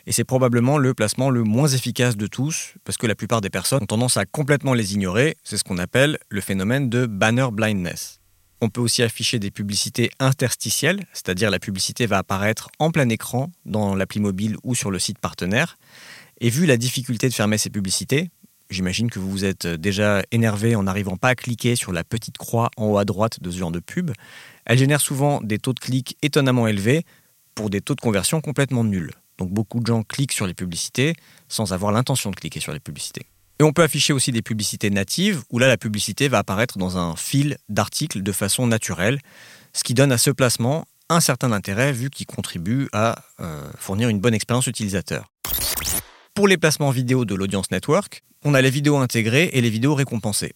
et 0.06 0.12
c'est 0.12 0.24
probablement 0.24 0.78
le 0.78 0.94
placement 0.94 1.28
le 1.28 1.42
moins 1.42 1.68
efficace 1.68 2.16
de 2.16 2.26
tous, 2.26 2.72
parce 2.84 2.96
que 2.96 3.06
la 3.06 3.14
plupart 3.14 3.42
des 3.42 3.50
personnes 3.50 3.82
ont 3.82 3.86
tendance 3.86 4.16
à 4.16 4.24
complètement 4.24 4.72
les 4.72 4.94
ignorer, 4.94 5.36
c'est 5.44 5.58
ce 5.58 5.64
qu'on 5.64 5.78
appelle 5.78 6.18
le 6.30 6.40
phénomène 6.40 6.88
de 6.88 7.04
banner 7.04 7.48
blindness. 7.52 8.20
On 8.62 8.70
peut 8.70 8.80
aussi 8.80 9.02
afficher 9.02 9.38
des 9.38 9.50
publicités 9.50 10.10
interstitielles, 10.20 11.04
c'est-à-dire 11.12 11.50
la 11.50 11.58
publicité 11.58 12.06
va 12.06 12.18
apparaître 12.18 12.70
en 12.78 12.90
plein 12.90 13.08
écran 13.10 13.50
dans 13.66 13.94
l'appli 13.94 14.20
mobile 14.20 14.56
ou 14.62 14.74
sur 14.74 14.90
le 14.90 14.98
site 14.98 15.18
partenaire. 15.18 15.76
Et 16.44 16.50
vu 16.50 16.66
la 16.66 16.76
difficulté 16.76 17.28
de 17.28 17.35
fermer 17.35 17.57
ces 17.57 17.70
publicités, 17.70 18.28
j'imagine 18.68 19.09
que 19.09 19.20
vous 19.20 19.31
vous 19.31 19.44
êtes 19.44 19.64
déjà 19.68 20.24
énervé 20.33 20.74
en 20.74 20.83
n'arrivant 20.83 21.16
pas 21.16 21.28
à 21.28 21.35
cliquer 21.37 21.76
sur 21.76 21.92
la 21.92 22.02
petite 22.02 22.37
croix 22.37 22.68
en 22.76 22.87
haut 22.87 22.98
à 22.98 23.05
droite 23.05 23.40
de 23.40 23.48
ce 23.48 23.59
genre 23.59 23.70
de 23.70 23.78
pub, 23.78 24.11
elles 24.64 24.78
génèrent 24.78 25.00
souvent 25.00 25.40
des 25.40 25.61
taux 25.61 25.72
de 25.72 25.78
clics 25.78 26.16
étonnamment 26.20 26.66
élevés 26.66 27.05
pour 27.55 27.70
des 27.70 27.81
taux 27.81 27.94
de 27.94 28.00
conversion 28.00 28.40
complètement 28.40 28.83
nuls. 28.83 29.12
Donc 29.38 29.50
beaucoup 29.50 29.78
de 29.78 29.87
gens 29.87 30.02
cliquent 30.02 30.33
sur 30.33 30.48
les 30.48 30.52
publicités 30.52 31.14
sans 31.46 31.72
avoir 31.72 31.92
l'intention 31.92 32.33
de 32.33 32.37
cliquer 32.37 32.59
sur 32.59 32.72
les 32.72 32.81
publicités. 32.81 33.26
Et 33.61 33.62
on 33.62 33.72
peut 33.72 33.85
afficher 33.85 34.12
aussi 34.12 34.33
des 34.33 34.42
publicités 34.42 34.90
natives, 34.90 35.44
où 35.50 35.61
là 35.61 35.68
la 35.68 35.76
publicité 35.76 36.26
va 36.26 36.38
apparaître 36.38 36.76
dans 36.76 36.98
un 36.98 37.14
fil 37.14 37.57
d'articles 37.68 38.20
de 38.20 38.33
façon 38.33 38.66
naturelle, 38.66 39.20
ce 39.74 39.85
qui 39.85 39.94
donne 39.94 40.11
à 40.11 40.18
ce 40.18 40.33
placement 40.33 40.87
un 41.09 41.20
certain 41.20 41.52
intérêt 41.52 41.92
vu 41.92 42.11
qu'il 42.11 42.26
contribue 42.26 42.88
à 42.92 43.22
euh, 43.38 43.70
fournir 43.78 44.09
une 44.09 44.18
bonne 44.18 44.35
expérience 44.35 44.66
utilisateur. 44.66 45.31
Pour 46.34 46.48
les 46.48 46.56
placements 46.56 46.90
vidéo 46.90 47.26
de 47.26 47.34
l'audience 47.34 47.70
network, 47.70 48.22
on 48.42 48.54
a 48.54 48.62
les 48.62 48.70
vidéos 48.70 48.96
intégrées 48.96 49.50
et 49.52 49.60
les 49.60 49.68
vidéos 49.68 49.94
récompensées. 49.94 50.54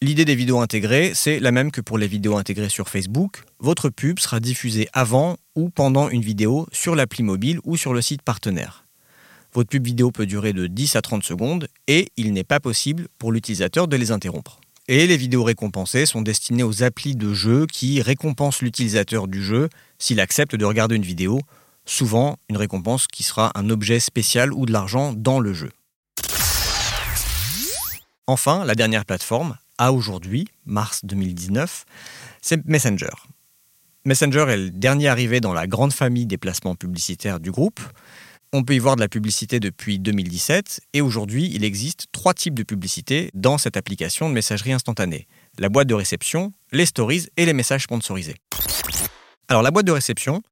L'idée 0.00 0.24
des 0.24 0.36
vidéos 0.36 0.60
intégrées, 0.60 1.14
c'est 1.16 1.40
la 1.40 1.50
même 1.50 1.72
que 1.72 1.80
pour 1.80 1.98
les 1.98 2.06
vidéos 2.06 2.36
intégrées 2.36 2.68
sur 2.68 2.88
Facebook. 2.88 3.42
Votre 3.58 3.88
pub 3.88 4.20
sera 4.20 4.38
diffusée 4.38 4.88
avant 4.92 5.36
ou 5.56 5.68
pendant 5.68 6.08
une 6.10 6.22
vidéo 6.22 6.68
sur 6.70 6.94
l'appli 6.94 7.24
mobile 7.24 7.58
ou 7.64 7.76
sur 7.76 7.92
le 7.92 8.02
site 8.02 8.22
partenaire. 8.22 8.84
Votre 9.52 9.68
pub 9.70 9.84
vidéo 9.84 10.12
peut 10.12 10.26
durer 10.26 10.52
de 10.52 10.68
10 10.68 10.94
à 10.94 11.02
30 11.02 11.24
secondes 11.24 11.66
et 11.88 12.06
il 12.16 12.32
n'est 12.32 12.44
pas 12.44 12.60
possible 12.60 13.08
pour 13.18 13.32
l'utilisateur 13.32 13.88
de 13.88 13.96
les 13.96 14.12
interrompre. 14.12 14.60
Et 14.86 15.08
les 15.08 15.16
vidéos 15.16 15.42
récompensées 15.42 16.06
sont 16.06 16.22
destinées 16.22 16.62
aux 16.62 16.84
applis 16.84 17.16
de 17.16 17.34
jeu 17.34 17.66
qui 17.66 18.00
récompensent 18.00 18.62
l'utilisateur 18.62 19.26
du 19.26 19.42
jeu 19.42 19.70
s'il 19.98 20.20
accepte 20.20 20.54
de 20.54 20.64
regarder 20.64 20.94
une 20.94 21.02
vidéo, 21.02 21.40
souvent 21.86 22.36
une 22.48 22.56
récompense 22.56 23.06
qui 23.06 23.22
sera 23.22 23.52
un 23.54 23.70
objet 23.70 24.00
spécial 24.00 24.52
ou 24.52 24.66
de 24.66 24.72
l'argent 24.72 25.12
dans 25.14 25.40
le 25.40 25.54
jeu. 25.54 25.70
Enfin, 28.26 28.64
la 28.64 28.74
dernière 28.74 29.04
plateforme, 29.04 29.56
à 29.78 29.92
aujourd'hui, 29.92 30.48
mars 30.64 31.00
2019, 31.04 31.84
c'est 32.42 32.64
Messenger. 32.66 33.12
Messenger 34.04 34.46
est 34.48 34.56
le 34.56 34.70
dernier 34.70 35.08
arrivé 35.08 35.40
dans 35.40 35.52
la 35.52 35.66
grande 35.66 35.92
famille 35.92 36.26
des 36.26 36.38
placements 36.38 36.74
publicitaires 36.74 37.40
du 37.40 37.50
groupe. 37.50 37.80
On 38.52 38.62
peut 38.62 38.74
y 38.74 38.78
voir 38.78 38.96
de 38.96 39.00
la 39.00 39.08
publicité 39.08 39.60
depuis 39.60 39.98
2017 39.98 40.80
et 40.92 41.00
aujourd'hui, 41.00 41.50
il 41.52 41.64
existe 41.64 42.06
trois 42.12 42.32
types 42.32 42.54
de 42.54 42.62
publicité 42.62 43.30
dans 43.34 43.58
cette 43.58 43.76
application 43.76 44.28
de 44.28 44.34
messagerie 44.34 44.72
instantanée. 44.72 45.26
La 45.58 45.68
boîte 45.68 45.88
de 45.88 45.94
réception, 45.94 46.52
les 46.72 46.86
stories 46.86 47.26
et 47.36 47.46
les 47.46 47.52
messages 47.52 47.82
sponsorisés. 47.82 48.36
Alors 49.48 49.62
la 49.62 49.70
boîte 49.70 49.86
de 49.86 49.92
réception, 49.92 50.42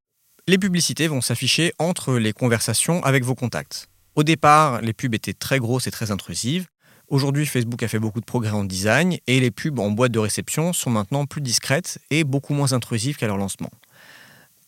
les 0.46 0.59
publicités 0.59 1.09
vont 1.09 1.22
s'afficher 1.22 1.72
entre 1.78 2.14
les 2.18 2.33
conversations 2.33 3.02
avec 3.02 3.24
vos 3.24 3.35
contacts. 3.35 3.88
Au 4.14 4.22
départ, 4.22 4.83
les 4.83 4.92
pubs 4.92 5.14
étaient 5.14 5.33
très 5.33 5.59
grosses 5.59 5.87
et 5.87 5.90
très 5.90 6.11
intrusives. 6.11 6.66
Aujourd'hui, 7.09 7.46
Facebook 7.46 7.83
a 7.83 7.88
fait 7.88 7.98
beaucoup 7.98 8.20
de 8.20 8.26
progrès 8.26 8.50
en 8.50 8.64
design 8.64 9.16
et 9.26 9.40
les 9.40 9.50
pubs 9.50 9.78
en 9.78 9.90
boîte 9.90 10.12
de 10.12 10.18
réception 10.18 10.72
sont 10.72 10.90
maintenant 10.90 11.24
plus 11.26 11.40
discrètes 11.40 11.98
et 12.11 12.24
beaucoup 12.24 12.52
moins 12.52 12.72
intrusives 12.72 13.16
qu'à 13.16 13.26
leur 13.26 13.38
lancement. 13.38 13.70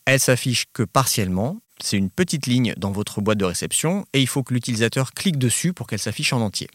Elles 0.06 0.20
s'affichent 0.20 0.66
que 0.72 0.82
partiellement, 0.82 1.58
c'est 1.82 1.98
une 1.98 2.10
petite 2.10 2.46
ligne 2.46 2.72
dans 2.78 2.90
votre 2.90 3.20
boîte 3.20 3.38
de 3.38 3.44
réception 3.44 4.06
et 4.14 4.20
il 4.20 4.26
faut 4.26 4.42
que 4.42 4.54
l'utilisateur 4.54 5.12
clique 5.12 5.38
dessus 5.38 5.74
pour 5.74 5.86
qu'elle 5.86 5.98
s'affiche 5.98 6.32
en 6.32 6.40
entier. 6.40 6.68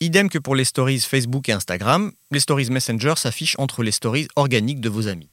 Idem 0.00 0.28
que 0.28 0.38
pour 0.38 0.54
les 0.54 0.64
stories 0.64 1.00
Facebook 1.00 1.48
et 1.48 1.52
Instagram, 1.52 2.12
les 2.30 2.40
stories 2.40 2.70
Messenger 2.70 3.14
s'affichent 3.16 3.56
entre 3.58 3.82
les 3.82 3.92
stories 3.92 4.28
organiques 4.36 4.80
de 4.80 4.88
vos 4.88 5.08
amis. 5.08 5.30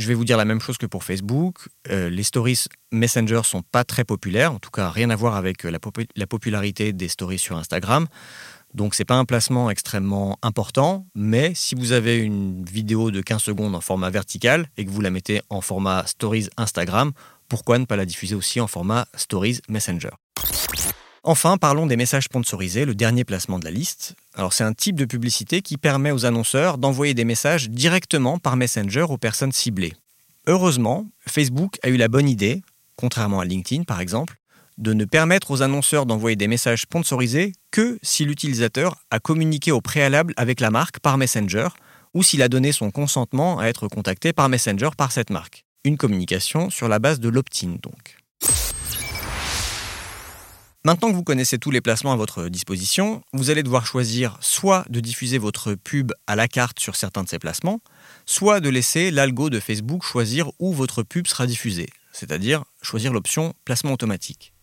Je 0.00 0.08
vais 0.08 0.14
vous 0.14 0.24
dire 0.24 0.38
la 0.38 0.46
même 0.46 0.62
chose 0.62 0.78
que 0.78 0.86
pour 0.86 1.04
Facebook. 1.04 1.68
Euh, 1.90 2.08
les 2.08 2.22
stories 2.22 2.64
Messenger 2.90 3.42
sont 3.44 3.60
pas 3.60 3.84
très 3.84 4.02
populaires, 4.02 4.50
en 4.50 4.58
tout 4.58 4.70
cas 4.70 4.88
rien 4.88 5.10
à 5.10 5.16
voir 5.16 5.36
avec 5.36 5.62
la, 5.64 5.78
la 6.16 6.26
popularité 6.26 6.94
des 6.94 7.08
stories 7.08 7.38
sur 7.38 7.58
Instagram. 7.58 8.06
Donc 8.72 8.94
c'est 8.94 9.04
pas 9.04 9.16
un 9.16 9.26
placement 9.26 9.68
extrêmement 9.68 10.38
important, 10.40 11.06
mais 11.14 11.52
si 11.54 11.74
vous 11.74 11.92
avez 11.92 12.16
une 12.16 12.64
vidéo 12.64 13.10
de 13.10 13.20
15 13.20 13.42
secondes 13.42 13.74
en 13.74 13.82
format 13.82 14.08
vertical 14.08 14.70
et 14.78 14.86
que 14.86 14.90
vous 14.90 15.02
la 15.02 15.10
mettez 15.10 15.42
en 15.50 15.60
format 15.60 16.06
Stories 16.06 16.48
Instagram, 16.56 17.12
pourquoi 17.50 17.78
ne 17.78 17.84
pas 17.84 17.96
la 17.96 18.06
diffuser 18.06 18.34
aussi 18.34 18.58
en 18.58 18.68
format 18.68 19.06
Stories 19.14 19.60
Messenger? 19.68 20.10
Enfin, 21.22 21.58
parlons 21.58 21.86
des 21.86 21.96
messages 21.96 22.24
sponsorisés, 22.24 22.86
le 22.86 22.94
dernier 22.94 23.24
placement 23.24 23.58
de 23.58 23.64
la 23.64 23.70
liste. 23.70 24.14
C'est 24.50 24.64
un 24.64 24.72
type 24.72 24.96
de 24.96 25.04
publicité 25.04 25.60
qui 25.60 25.76
permet 25.76 26.12
aux 26.12 26.24
annonceurs 26.24 26.78
d'envoyer 26.78 27.12
des 27.12 27.26
messages 27.26 27.68
directement 27.68 28.38
par 28.38 28.56
Messenger 28.56 29.04
aux 29.08 29.18
personnes 29.18 29.52
ciblées. 29.52 29.92
Heureusement, 30.46 31.06
Facebook 31.26 31.78
a 31.82 31.90
eu 31.90 31.98
la 31.98 32.08
bonne 32.08 32.28
idée, 32.28 32.62
contrairement 32.96 33.40
à 33.40 33.44
LinkedIn 33.44 33.84
par 33.84 34.00
exemple, 34.00 34.36
de 34.78 34.94
ne 34.94 35.04
permettre 35.04 35.50
aux 35.50 35.60
annonceurs 35.60 36.06
d'envoyer 36.06 36.36
des 36.36 36.48
messages 36.48 36.82
sponsorisés 36.82 37.52
que 37.70 37.98
si 38.02 38.24
l'utilisateur 38.24 38.96
a 39.10 39.20
communiqué 39.20 39.72
au 39.72 39.82
préalable 39.82 40.32
avec 40.38 40.58
la 40.58 40.70
marque 40.70 41.00
par 41.00 41.18
Messenger 41.18 41.68
ou 42.14 42.22
s'il 42.22 42.40
a 42.40 42.48
donné 42.48 42.72
son 42.72 42.90
consentement 42.90 43.58
à 43.58 43.66
être 43.66 43.88
contacté 43.88 44.32
par 44.32 44.48
Messenger 44.48 44.88
par 44.96 45.12
cette 45.12 45.28
marque. 45.28 45.66
Une 45.84 45.98
communication 45.98 46.70
sur 46.70 46.88
la 46.88 46.98
base 46.98 47.20
de 47.20 47.28
l'opt-in 47.28 47.76
donc. 47.82 48.19
Maintenant 50.82 51.10
que 51.10 51.14
vous 51.14 51.24
connaissez 51.24 51.58
tous 51.58 51.70
les 51.70 51.82
placements 51.82 52.12
à 52.12 52.16
votre 52.16 52.48
disposition, 52.48 53.22
vous 53.34 53.50
allez 53.50 53.62
devoir 53.62 53.84
choisir 53.84 54.38
soit 54.40 54.86
de 54.88 55.00
diffuser 55.00 55.36
votre 55.36 55.74
pub 55.74 56.12
à 56.26 56.36
la 56.36 56.48
carte 56.48 56.80
sur 56.80 56.96
certains 56.96 57.22
de 57.22 57.28
ces 57.28 57.38
placements, 57.38 57.82
soit 58.24 58.60
de 58.60 58.70
laisser 58.70 59.10
l'algo 59.10 59.50
de 59.50 59.60
Facebook 59.60 60.02
choisir 60.02 60.50
où 60.58 60.72
votre 60.72 61.02
pub 61.02 61.26
sera 61.26 61.46
diffusée, 61.46 61.90
c'est-à-dire 62.12 62.64
choisir 62.80 63.12
l'option 63.12 63.52
placement 63.66 63.92
automatique. 63.92 64.54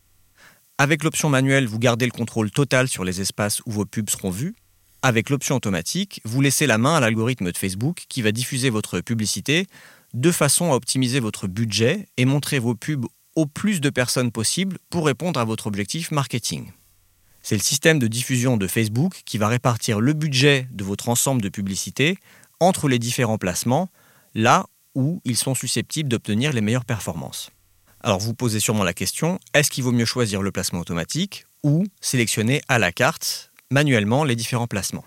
Avec 0.79 1.03
l'option 1.03 1.29
manuelle, 1.29 1.67
vous 1.67 1.77
gardez 1.77 2.05
le 2.05 2.11
contrôle 2.11 2.49
total 2.49 2.87
sur 2.87 3.03
les 3.03 3.21
espaces 3.21 3.61
où 3.67 3.71
vos 3.71 3.85
pubs 3.85 4.09
seront 4.09 4.31
vues. 4.31 4.55
Avec 5.03 5.29
l'option 5.29 5.55
automatique, 5.55 6.19
vous 6.25 6.41
laissez 6.41 6.65
la 6.65 6.79
main 6.79 6.95
à 6.95 6.99
l'algorithme 6.99 7.51
de 7.51 7.57
Facebook 7.57 8.05
qui 8.09 8.23
va 8.23 8.31
diffuser 8.31 8.71
votre 8.71 9.01
publicité 9.01 9.67
de 10.15 10.31
façon 10.31 10.71
à 10.71 10.75
optimiser 10.75 11.19
votre 11.19 11.47
budget 11.47 12.07
et 12.17 12.25
montrer 12.25 12.57
vos 12.57 12.73
pubs 12.73 13.05
au 13.37 13.45
plus 13.45 13.81
de 13.81 13.91
personnes 13.91 14.31
possible 14.31 14.79
pour 14.89 15.05
répondre 15.05 15.39
à 15.39 15.45
votre 15.45 15.67
objectif 15.67 16.09
marketing. 16.09 16.71
C'est 17.43 17.55
le 17.55 17.61
système 17.61 17.99
de 17.99 18.07
diffusion 18.07 18.57
de 18.57 18.65
Facebook 18.65 19.21
qui 19.25 19.37
va 19.37 19.47
répartir 19.47 19.99
le 19.99 20.13
budget 20.13 20.67
de 20.71 20.83
votre 20.83 21.07
ensemble 21.07 21.43
de 21.43 21.49
publicités 21.49 22.17
entre 22.59 22.89
les 22.89 22.97
différents 22.97 23.37
placements, 23.37 23.91
là 24.33 24.65
où 24.95 25.21
ils 25.23 25.37
sont 25.37 25.53
susceptibles 25.53 26.09
d'obtenir 26.09 26.51
les 26.51 26.61
meilleures 26.61 26.83
performances. 26.83 27.51
Alors 28.01 28.19
vous 28.19 28.33
posez 28.33 28.59
sûrement 28.59 28.83
la 28.83 28.95
question, 28.95 29.37
est-ce 29.53 29.69
qu'il 29.69 29.83
vaut 29.83 29.91
mieux 29.91 30.05
choisir 30.05 30.41
le 30.41 30.51
placement 30.51 30.79
automatique 30.79 31.45
ou 31.61 31.85
sélectionner 32.01 32.63
à 32.67 32.79
la 32.79 32.91
carte 32.91 33.51
manuellement 33.69 34.23
les 34.23 34.35
différents 34.35 34.65
placements? 34.65 35.05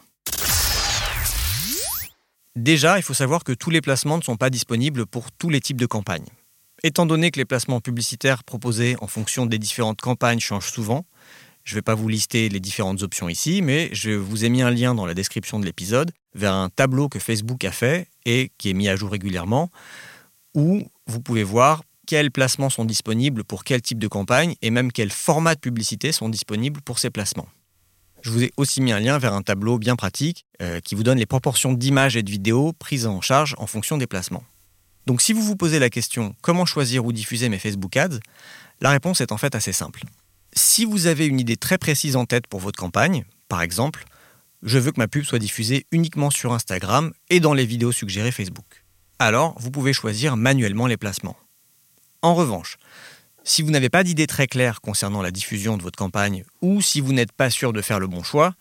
Déjà, 2.55 2.97
il 2.97 3.03
faut 3.03 3.13
savoir 3.13 3.43
que 3.43 3.53
tous 3.53 3.71
les 3.71 3.81
placements 3.81 4.19
ne 4.19 4.23
sont 4.23 4.37
pas 4.37 4.51
disponibles 4.51 5.05
pour 5.05 5.33
tous 5.33 5.49
les 5.49 5.61
types 5.61 5.81
de 5.81 5.87
campagnes. 5.87 6.29
Étant 6.83 7.05
donné 7.05 7.31
que 7.31 7.39
les 7.39 7.45
placements 7.45 7.81
publicitaires 7.81 8.43
proposés 8.43 8.97
en 9.01 9.07
fonction 9.07 9.47
des 9.47 9.59
différentes 9.59 10.01
campagnes 10.01 10.41
changent 10.41 10.71
souvent, 10.71 11.05
je 11.65 11.75
ne 11.75 11.79
vais 11.79 11.83
pas 11.83 11.95
vous 11.95 12.09
lister 12.09 12.49
les 12.49 12.61
différentes 12.61 13.03
options 13.03 13.29
ici, 13.29 13.61
mais 13.61 13.91
je 13.93 14.11
vous 14.11 14.45
ai 14.45 14.49
mis 14.49 14.63
un 14.63 14.71
lien 14.71 14.95
dans 14.95 15.05
la 15.05 15.15
description 15.15 15.61
de 15.61 15.67
l'épisode 15.67 16.11
vers 16.35 16.55
un 16.55 16.71
tableau 16.71 17.09
que 17.09 17.19
Facebook 17.19 17.65
a 17.65 17.71
fait 17.71 18.09
et 18.25 18.51
qui 18.57 18.71
est 18.71 18.75
mis 18.75 18.89
à 18.89 18.97
jour 18.97 19.11
régulièrement, 19.11 19.71
où 20.55 20.83
vous 21.07 21.21
pouvez 21.21 21.45
voir 21.45 21.83
quels 22.07 22.31
placements 22.31 22.71
sont 22.71 22.85
disponibles 22.85 23.45
pour 23.45 23.63
quel 23.63 23.83
type 23.83 23.99
de 23.99 24.09
campagne 24.09 24.55
et 24.63 24.71
même 24.71 24.91
quels 24.91 25.13
formats 25.13 25.55
de 25.55 25.61
publicité 25.61 26.13
sont 26.13 26.29
disponibles 26.29 26.81
pour 26.81 26.99
ces 26.99 27.11
placements. 27.11 27.49
Je 28.23 28.31
vous 28.31 28.43
ai 28.43 28.53
aussi 28.57 28.81
mis 28.81 28.93
un 28.93 29.01
lien 29.01 29.19
vers 29.19 29.35
un 29.35 29.43
tableau 29.43 29.79
bien 29.79 29.97
pratique 29.97 30.45
euh, 30.61 30.81
qui 30.81 30.95
vous 30.95 31.03
donne 31.03 31.19
les 31.19 31.27
proportions 31.27 31.73
d'images 31.73 32.17
et 32.17 32.23
de 32.23 32.31
vidéos 32.31 32.73
prises 32.73 33.07
en 33.07 33.21
charge 33.21 33.55
en 33.59 33.67
fonction 33.67 33.97
des 33.97 34.07
placements. 34.07 34.45
Donc 35.07 35.23
si 35.23 35.33
vous 35.33 35.43
vous 35.43 35.57
posez 35.57 35.79
la 35.79 35.91
question 35.91 36.35
comment 36.43 36.67
choisir 36.67 37.05
ou 37.05 37.13
diffuser 37.13 37.49
mes 37.49 37.59
Facebook 37.59 37.97
Ads, 37.97 38.21
la 38.81 38.91
réponse 38.91 39.21
est 39.21 39.33
en 39.33 39.37
fait 39.37 39.55
assez 39.55 39.73
simple. 39.73 40.03
Si 40.53 40.85
vous 40.85 41.07
avez 41.07 41.27
une 41.27 41.41
idée 41.41 41.57
très 41.57 41.79
précise 41.79 42.17
en 42.17 42.27
tête 42.27 42.47
pour 42.47 42.61
votre 42.61 42.79
campagne, 42.79 43.25
par 43.49 43.63
exemple, 43.63 44.05
je 44.63 44.79
veux 44.79 44.93
que 44.93 45.01
ma 45.01 45.09
pub 45.09 45.25
soit 45.25 45.39
diffusée 45.39 45.87
uniquement 45.91 46.31
sur 46.31 46.53
Instagram 46.53 47.13
et 47.31 47.41
dans 47.41 47.55
les 47.55 47.67
vidéos 47.67 47.93
suggérées 47.93 48.33
Facebook, 48.33 48.85
alors 49.19 49.55
vous 49.59 49.71
pouvez 49.71 49.93
choisir 49.93 50.37
manuellement 50.37 50.87
les 50.87 50.97
placements. 50.97 51.37
En 52.23 52.35
revanche, 52.35 52.77
Si 53.43 53.63
vous 53.63 53.71
n'avez 53.71 53.89
pas 53.89 54.05
d'idée 54.05 54.27
très 54.27 54.47
claire 54.47 54.83
concernant 54.83 55.23
la 55.23 55.31
diffusion 55.31 55.79
de 55.79 55.83
votre 55.83 55.99
campagne 55.99 56.45
ou 56.61 56.83
si 56.83 57.01
vous 57.01 57.15
n'êtes 57.15 57.33
pas 57.33 57.49
sûr 57.49 57.73
de 57.73 57.81
faire 57.81 57.99
le 57.99 58.07
bon 58.07 58.23
choix, 58.23 58.55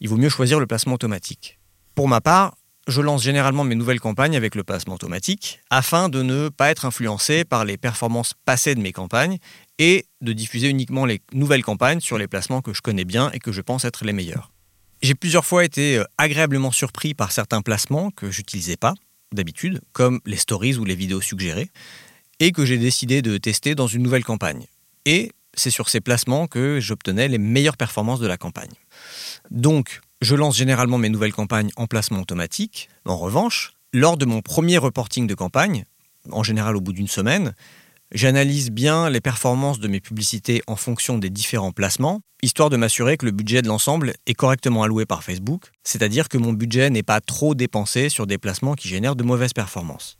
il 0.00 0.08
vaut 0.10 0.18
mieux 0.18 0.28
choisir 0.28 0.60
le 0.60 0.66
placement 0.66 0.94
automatique. 0.94 1.58
Pour 1.94 2.06
ma 2.06 2.20
part, 2.20 2.54
je 2.86 3.00
lance 3.00 3.22
généralement 3.22 3.64
mes 3.64 3.74
nouvelles 3.74 4.00
campagnes 4.00 4.36
avec 4.36 4.54
le 4.54 4.62
placement 4.62 4.94
automatique 4.94 5.60
afin 5.70 6.08
de 6.08 6.22
ne 6.22 6.48
pas 6.48 6.70
être 6.70 6.84
influencé 6.84 7.44
par 7.44 7.64
les 7.64 7.76
performances 7.76 8.34
passées 8.44 8.74
de 8.74 8.80
mes 8.80 8.92
campagnes 8.92 9.38
et 9.78 10.06
de 10.20 10.32
diffuser 10.32 10.68
uniquement 10.68 11.04
les 11.04 11.20
nouvelles 11.32 11.64
campagnes 11.64 12.00
sur 12.00 12.18
les 12.18 12.28
placements 12.28 12.62
que 12.62 12.72
je 12.72 12.82
connais 12.82 13.04
bien 13.04 13.30
et 13.32 13.38
que 13.38 13.52
je 13.52 13.60
pense 13.60 13.84
être 13.84 14.04
les 14.04 14.12
meilleurs. 14.12 14.52
J'ai 15.02 15.14
plusieurs 15.14 15.44
fois 15.44 15.64
été 15.64 15.98
euh, 15.98 16.04
agréablement 16.16 16.70
surpris 16.70 17.14
par 17.14 17.32
certains 17.32 17.60
placements 17.60 18.10
que 18.10 18.30
j'utilisais 18.30 18.76
pas 18.76 18.94
d'habitude, 19.32 19.80
comme 19.92 20.20
les 20.24 20.36
stories 20.36 20.76
ou 20.76 20.84
les 20.84 20.94
vidéos 20.94 21.20
suggérées, 21.20 21.70
et 22.38 22.52
que 22.52 22.64
j'ai 22.64 22.78
décidé 22.78 23.22
de 23.22 23.36
tester 23.38 23.74
dans 23.74 23.86
une 23.86 24.02
nouvelle 24.02 24.24
campagne. 24.24 24.66
Et 25.04 25.32
c'est 25.54 25.70
sur 25.70 25.88
ces 25.88 26.00
placements 26.00 26.46
que 26.46 26.80
j'obtenais 26.80 27.28
les 27.28 27.38
meilleures 27.38 27.76
performances 27.76 28.20
de 28.20 28.26
la 28.26 28.36
campagne. 28.36 28.72
Donc, 29.50 30.00
je 30.20 30.34
lance 30.34 30.56
généralement 30.56 30.98
mes 30.98 31.08
nouvelles 31.08 31.32
campagnes 31.32 31.70
en 31.76 31.86
placement 31.86 32.20
automatique. 32.20 32.88
En 33.04 33.16
revanche, 33.16 33.74
lors 33.92 34.16
de 34.16 34.24
mon 34.24 34.40
premier 34.40 34.78
reporting 34.78 35.26
de 35.26 35.34
campagne, 35.34 35.84
en 36.30 36.42
général 36.42 36.76
au 36.76 36.80
bout 36.80 36.92
d'une 36.92 37.08
semaine, 37.08 37.54
j'analyse 38.12 38.70
bien 38.70 39.10
les 39.10 39.20
performances 39.20 39.80
de 39.80 39.88
mes 39.88 40.00
publicités 40.00 40.62
en 40.66 40.76
fonction 40.76 41.18
des 41.18 41.30
différents 41.30 41.72
placements, 41.72 42.20
histoire 42.42 42.70
de 42.70 42.76
m'assurer 42.76 43.16
que 43.16 43.26
le 43.26 43.32
budget 43.32 43.62
de 43.62 43.68
l'ensemble 43.68 44.14
est 44.26 44.34
correctement 44.34 44.82
alloué 44.82 45.06
par 45.06 45.22
Facebook, 45.22 45.72
c'est-à-dire 45.84 46.28
que 46.28 46.38
mon 46.38 46.52
budget 46.52 46.90
n'est 46.90 47.02
pas 47.02 47.20
trop 47.20 47.54
dépensé 47.54 48.08
sur 48.08 48.26
des 48.26 48.38
placements 48.38 48.74
qui 48.74 48.88
génèrent 48.88 49.16
de 49.16 49.24
mauvaises 49.24 49.52
performances. 49.52 50.18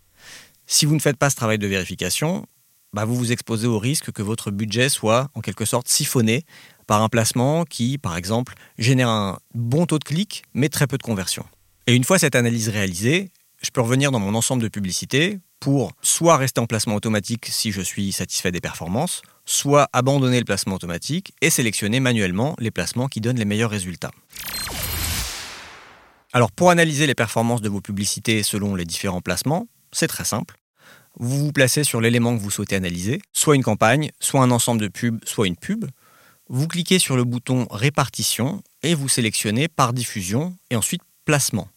Si 0.66 0.84
vous 0.84 0.94
ne 0.94 1.00
faites 1.00 1.16
pas 1.16 1.30
ce 1.30 1.36
travail 1.36 1.58
de 1.58 1.66
vérification, 1.66 2.46
bah, 2.92 3.04
vous 3.04 3.14
vous 3.14 3.32
exposez 3.32 3.66
au 3.66 3.78
risque 3.78 4.10
que 4.10 4.22
votre 4.22 4.50
budget 4.50 4.88
soit 4.88 5.28
en 5.34 5.40
quelque 5.40 5.64
sorte 5.64 5.88
siphonné 5.88 6.44
par 6.86 7.02
un 7.02 7.08
placement 7.08 7.64
qui, 7.64 7.98
par 7.98 8.16
exemple, 8.16 8.54
génère 8.78 9.08
un 9.08 9.38
bon 9.54 9.86
taux 9.86 9.98
de 9.98 10.04
clic 10.04 10.44
mais 10.54 10.68
très 10.68 10.86
peu 10.86 10.98
de 10.98 11.02
conversion. 11.02 11.44
Et 11.86 11.94
une 11.94 12.04
fois 12.04 12.18
cette 12.18 12.34
analyse 12.34 12.68
réalisée, 12.68 13.30
je 13.62 13.70
peux 13.70 13.80
revenir 13.80 14.10
dans 14.12 14.20
mon 14.20 14.34
ensemble 14.34 14.62
de 14.62 14.68
publicités 14.68 15.38
pour 15.60 15.92
soit 16.02 16.36
rester 16.36 16.60
en 16.60 16.66
placement 16.66 16.94
automatique 16.94 17.46
si 17.46 17.72
je 17.72 17.80
suis 17.80 18.12
satisfait 18.12 18.52
des 18.52 18.60
performances, 18.60 19.22
soit 19.44 19.88
abandonner 19.92 20.38
le 20.38 20.44
placement 20.44 20.74
automatique 20.74 21.32
et 21.40 21.50
sélectionner 21.50 22.00
manuellement 22.00 22.54
les 22.58 22.70
placements 22.70 23.08
qui 23.08 23.20
donnent 23.20 23.38
les 23.38 23.44
meilleurs 23.44 23.70
résultats. 23.70 24.12
Alors 26.32 26.52
pour 26.52 26.70
analyser 26.70 27.06
les 27.06 27.14
performances 27.14 27.62
de 27.62 27.68
vos 27.68 27.80
publicités 27.80 28.42
selon 28.42 28.74
les 28.74 28.84
différents 28.84 29.22
placements, 29.22 29.68
c'est 29.92 30.08
très 30.08 30.24
simple. 30.24 30.56
Vous 31.18 31.46
vous 31.46 31.52
placez 31.52 31.82
sur 31.82 32.00
l'élément 32.00 32.36
que 32.36 32.42
vous 32.42 32.50
souhaitez 32.50 32.76
analyser, 32.76 33.22
soit 33.32 33.56
une 33.56 33.62
campagne, 33.62 34.10
soit 34.20 34.42
un 34.42 34.50
ensemble 34.50 34.82
de 34.82 34.88
pubs, 34.88 35.18
soit 35.24 35.46
une 35.46 35.56
pub. 35.56 35.86
Vous 36.48 36.68
cliquez 36.68 37.00
sur 37.00 37.16
le 37.16 37.24
bouton 37.24 37.66
Répartition 37.72 38.62
et 38.84 38.94
vous 38.94 39.08
sélectionnez 39.08 39.66
par 39.66 39.92
diffusion 39.92 40.56
et 40.70 40.76
ensuite 40.76 41.02
placement. 41.24 41.68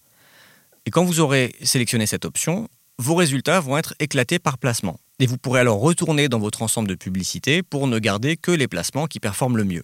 Et 0.86 0.92
quand 0.92 1.04
vous 1.04 1.20
aurez 1.20 1.56
sélectionné 1.64 2.06
cette 2.06 2.24
option, 2.24 2.68
vos 3.00 3.16
résultats 3.16 3.60
vont 3.62 3.78
être 3.78 3.96
éclatés 4.00 4.38
par 4.38 4.60
placement. 4.60 5.00
Et 5.18 5.26
vous 5.26 5.40
pourrez 5.40 5.62
alors 5.62 5.80
retourner 5.80 6.30
dans 6.30 6.38
votre 6.38 6.62
ensemble 6.62 6.88
de 6.88 6.94
publicités 6.94 7.64
pour 7.64 7.88
ne 7.88 7.98
garder 7.98 8.38
que 8.38 8.52
les 8.52 8.68
placements 8.68 9.08
qui 9.08 9.20
performent 9.20 9.58
le 9.58 9.64
mieux. 9.64 9.84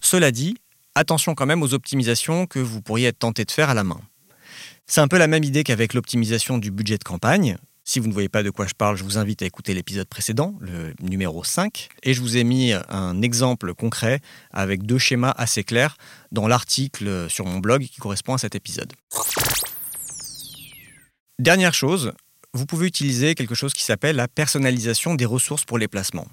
Cela 0.00 0.30
dit, 0.30 0.56
attention 0.94 1.34
quand 1.34 1.46
même 1.46 1.62
aux 1.62 1.74
optimisations 1.74 2.46
que 2.46 2.58
vous 2.58 2.80
pourriez 2.80 3.08
être 3.08 3.18
tenté 3.18 3.44
de 3.44 3.50
faire 3.50 3.68
à 3.68 3.74
la 3.74 3.84
main. 3.84 4.00
C'est 4.86 5.02
un 5.02 5.08
peu 5.08 5.18
la 5.18 5.26
même 5.26 5.44
idée 5.44 5.62
qu'avec 5.62 5.92
l'optimisation 5.92 6.56
du 6.56 6.70
budget 6.70 6.96
de 6.96 7.04
campagne. 7.04 7.58
Si 7.84 7.98
vous 7.98 8.06
ne 8.06 8.12
voyez 8.12 8.28
pas 8.28 8.44
de 8.44 8.50
quoi 8.50 8.66
je 8.68 8.74
parle, 8.74 8.96
je 8.96 9.02
vous 9.02 9.18
invite 9.18 9.42
à 9.42 9.46
écouter 9.46 9.74
l'épisode 9.74 10.06
précédent, 10.06 10.54
le 10.60 10.94
numéro 11.00 11.42
5, 11.42 11.88
et 12.04 12.14
je 12.14 12.20
vous 12.20 12.36
ai 12.36 12.44
mis 12.44 12.72
un 12.88 13.20
exemple 13.22 13.74
concret 13.74 14.20
avec 14.52 14.84
deux 14.84 14.98
schémas 14.98 15.34
assez 15.36 15.64
clairs 15.64 15.96
dans 16.30 16.46
l'article 16.46 17.26
sur 17.28 17.44
mon 17.44 17.58
blog 17.58 17.82
qui 17.82 17.96
correspond 17.96 18.34
à 18.34 18.38
cet 18.38 18.54
épisode. 18.54 18.92
Dernière 21.40 21.74
chose, 21.74 22.12
vous 22.54 22.66
pouvez 22.66 22.86
utiliser 22.86 23.34
quelque 23.34 23.56
chose 23.56 23.74
qui 23.74 23.82
s'appelle 23.82 24.14
la 24.14 24.28
personnalisation 24.28 25.16
des 25.16 25.24
ressources 25.24 25.64
pour 25.64 25.78
les 25.78 25.88
placements. 25.88 26.28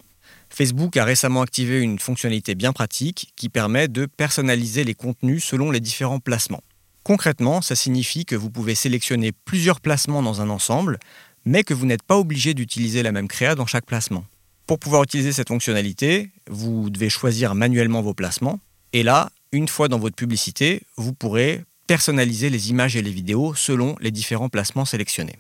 Facebook 0.52 0.98
a 0.98 1.04
récemment 1.04 1.42
activé 1.42 1.82
une 1.82 1.98
fonctionnalité 1.98 2.54
bien 2.54 2.74
pratique 2.74 3.34
qui 3.36 3.50
permet 3.50 3.88
de 3.88 4.06
personnaliser 4.06 4.84
les 4.84 4.94
contenus 4.94 5.44
selon 5.44 5.72
les 5.72 5.80
différents 5.80 6.20
placements. 6.20 6.62
Concrètement, 7.04 7.62
ça 7.62 7.76
signifie 7.76 8.26
que 8.26 8.36
vous 8.36 8.52
pouvez 8.52 8.76
sélectionner 8.76 9.32
plusieurs 9.32 9.80
placements 9.80 10.22
dans 10.22 10.42
un 10.42 10.50
ensemble, 10.50 11.00
mais 11.46 11.64
que 11.64 11.74
vous 11.74 11.86
n'êtes 11.86 12.04
pas 12.04 12.18
obligé 12.18 12.54
d'utiliser 12.54 13.04
la 13.04 13.12
même 13.12 13.28
créa 13.28 13.56
dans 13.56 13.66
chaque 13.66 13.86
placement. 13.86 14.26
Pour 14.68 14.80
pouvoir 14.80 15.04
utiliser 15.04 15.34
cette 15.34 15.48
fonctionnalité, 15.48 16.32
vous 16.48 16.90
devez 16.90 17.10
choisir 17.10 17.56
manuellement 17.56 18.02
vos 18.02 18.14
placements, 18.14 18.60
et 18.94 19.04
là, 19.04 19.32
une 19.52 19.68
fois 19.68 19.88
dans 19.88 20.00
votre 20.00 20.16
publicité, 20.16 20.84
vous 20.98 21.14
pourrez 21.14 21.64
personnaliser 21.88 22.50
les 22.50 22.70
images 22.70 22.96
et 22.96 23.02
les 23.02 23.12
vidéos 23.12 23.56
selon 23.56 23.96
les 24.00 24.12
différents 24.12 24.50
placements 24.50 24.86
sélectionnés. 24.86 25.40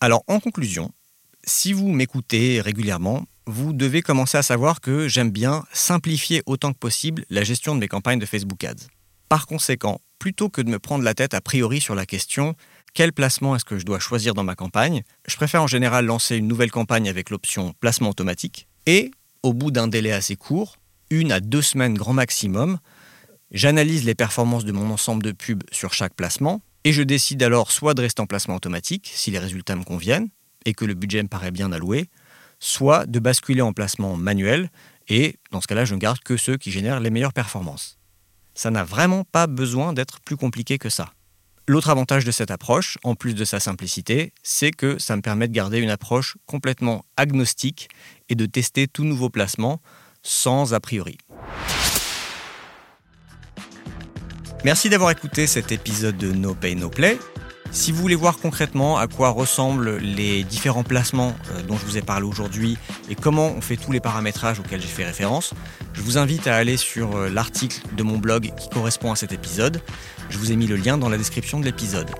Alors 0.00 0.24
en 0.26 0.40
conclusion, 0.40 0.90
si 1.44 1.72
vous 1.72 1.88
m'écoutez 1.88 2.60
régulièrement, 2.60 3.24
vous 3.46 3.72
devez 3.72 4.02
commencer 4.02 4.36
à 4.36 4.42
savoir 4.42 4.80
que 4.80 5.06
j'aime 5.06 5.30
bien 5.30 5.64
simplifier 5.72 6.42
autant 6.46 6.72
que 6.72 6.78
possible 6.78 7.24
la 7.30 7.44
gestion 7.44 7.76
de 7.76 7.80
mes 7.80 7.88
campagnes 7.88 8.18
de 8.18 8.26
Facebook 8.26 8.64
Ads. 8.64 8.88
Par 9.28 9.46
conséquent, 9.46 10.00
plutôt 10.18 10.48
que 10.48 10.60
de 10.60 10.70
me 10.70 10.78
prendre 10.78 11.04
la 11.04 11.14
tête 11.14 11.34
a 11.34 11.40
priori 11.40 11.80
sur 11.80 11.94
la 11.94 12.06
question 12.06 12.54
quel 12.94 13.12
placement 13.12 13.56
est-ce 13.56 13.64
que 13.64 13.78
je 13.78 13.84
dois 13.84 13.98
choisir 13.98 14.34
dans 14.34 14.44
ma 14.44 14.54
campagne, 14.54 15.02
je 15.26 15.36
préfère 15.36 15.62
en 15.62 15.66
général 15.66 16.04
lancer 16.04 16.36
une 16.36 16.46
nouvelle 16.46 16.70
campagne 16.70 17.08
avec 17.08 17.30
l'option 17.30 17.74
placement 17.80 18.10
automatique 18.10 18.68
et, 18.86 19.10
au 19.42 19.54
bout 19.54 19.70
d'un 19.70 19.88
délai 19.88 20.12
assez 20.12 20.36
court, 20.36 20.76
une 21.10 21.32
à 21.32 21.40
deux 21.40 21.62
semaines 21.62 21.94
grand 21.94 22.12
maximum, 22.12 22.78
j'analyse 23.50 24.04
les 24.04 24.14
performances 24.14 24.64
de 24.64 24.72
mon 24.72 24.90
ensemble 24.90 25.22
de 25.22 25.32
pubs 25.32 25.62
sur 25.70 25.94
chaque 25.94 26.14
placement 26.14 26.62
et 26.84 26.92
je 26.92 27.02
décide 27.02 27.42
alors 27.42 27.70
soit 27.70 27.94
de 27.94 28.02
rester 28.02 28.20
en 28.20 28.26
placement 28.26 28.56
automatique 28.56 29.10
si 29.14 29.30
les 29.30 29.38
résultats 29.38 29.76
me 29.76 29.84
conviennent 29.84 30.28
et 30.64 30.74
que 30.74 30.84
le 30.84 30.94
budget 30.94 31.22
me 31.22 31.28
paraît 31.28 31.50
bien 31.50 31.72
alloué, 31.72 32.08
soit 32.58 33.06
de 33.06 33.18
basculer 33.18 33.62
en 33.62 33.72
placement 33.72 34.16
manuel, 34.16 34.70
et 35.08 35.36
dans 35.50 35.60
ce 35.60 35.66
cas-là, 35.66 35.84
je 35.84 35.94
ne 35.94 35.98
garde 35.98 36.20
que 36.20 36.36
ceux 36.36 36.56
qui 36.56 36.70
génèrent 36.70 37.00
les 37.00 37.10
meilleures 37.10 37.32
performances. 37.32 37.98
Ça 38.54 38.70
n'a 38.70 38.84
vraiment 38.84 39.24
pas 39.24 39.48
besoin 39.48 39.92
d'être 39.92 40.20
plus 40.20 40.36
compliqué 40.36 40.78
que 40.78 40.88
ça. 40.88 41.12
L'autre 41.68 41.90
avantage 41.90 42.24
de 42.24 42.32
cette 42.32 42.50
approche, 42.50 42.98
en 43.04 43.14
plus 43.14 43.34
de 43.34 43.44
sa 43.44 43.60
simplicité, 43.60 44.32
c'est 44.42 44.72
que 44.72 44.98
ça 44.98 45.14
me 45.14 45.22
permet 45.22 45.46
de 45.46 45.52
garder 45.52 45.78
une 45.78 45.90
approche 45.90 46.36
complètement 46.46 47.04
agnostique 47.16 47.88
et 48.28 48.34
de 48.34 48.46
tester 48.46 48.88
tout 48.88 49.04
nouveau 49.04 49.30
placement 49.30 49.80
sans 50.24 50.74
a 50.74 50.80
priori. 50.80 51.18
Merci 54.64 54.88
d'avoir 54.88 55.12
écouté 55.12 55.46
cet 55.46 55.70
épisode 55.70 56.16
de 56.16 56.32
No 56.32 56.54
Pay 56.54 56.74
No 56.74 56.90
Play. 56.90 57.18
Si 57.72 57.90
vous 57.90 58.02
voulez 58.02 58.14
voir 58.14 58.36
concrètement 58.38 58.98
à 58.98 59.06
quoi 59.06 59.30
ressemblent 59.30 59.96
les 59.96 60.44
différents 60.44 60.84
placements 60.84 61.34
euh, 61.52 61.62
dont 61.62 61.78
je 61.78 61.86
vous 61.86 61.96
ai 61.96 62.02
parlé 62.02 62.26
aujourd'hui 62.26 62.76
et 63.08 63.14
comment 63.14 63.48
on 63.48 63.62
fait 63.62 63.78
tous 63.78 63.92
les 63.92 63.98
paramétrages 63.98 64.60
auxquels 64.60 64.82
j'ai 64.82 64.88
fait 64.88 65.06
référence, 65.06 65.54
je 65.94 66.02
vous 66.02 66.18
invite 66.18 66.46
à 66.46 66.54
aller 66.54 66.76
sur 66.76 67.16
euh, 67.16 67.30
l'article 67.30 67.80
de 67.96 68.02
mon 68.02 68.18
blog 68.18 68.52
qui 68.58 68.68
correspond 68.68 69.10
à 69.10 69.16
cet 69.16 69.32
épisode. 69.32 69.80
Je 70.28 70.36
vous 70.36 70.52
ai 70.52 70.56
mis 70.56 70.66
le 70.66 70.76
lien 70.76 70.98
dans 70.98 71.08
la 71.08 71.16
description 71.16 71.60
de 71.60 71.64
l'épisode. 71.64 72.10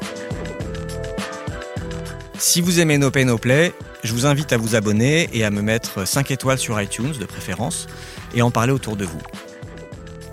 Si 2.39 2.63
vous 2.63 2.81
aimez 2.81 2.97
No 2.97 3.11
Pay 3.11 3.27
No 3.27 3.37
Play, 3.37 3.75
je 4.05 4.13
vous 4.15 4.25
invite 4.25 4.55
à 4.55 4.57
vous 4.57 4.75
abonner 4.75 5.29
et 5.35 5.45
à 5.45 5.51
me 5.51 5.61
mettre 5.61 6.09
5 6.09 6.31
étoiles 6.31 6.59
sur 6.59 6.81
iTunes 6.81 7.13
de 7.21 7.27
préférence 7.27 7.89
et 8.35 8.41
en 8.41 8.51
parler 8.51 8.73
autour 8.73 8.97
de 8.97 9.05
vous. 9.05 9.21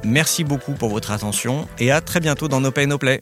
Merci 0.06 0.46
beaucoup 0.46 0.72
pour 0.72 0.90
votre 0.90 1.12
attention 1.12 1.68
et 1.78 1.92
à 1.92 2.00
très 2.00 2.22
bientôt 2.22 2.48
dans 2.48 2.62
No 2.62 2.72
Pay 2.72 2.88
No 2.88 2.98
Play. 2.98 3.22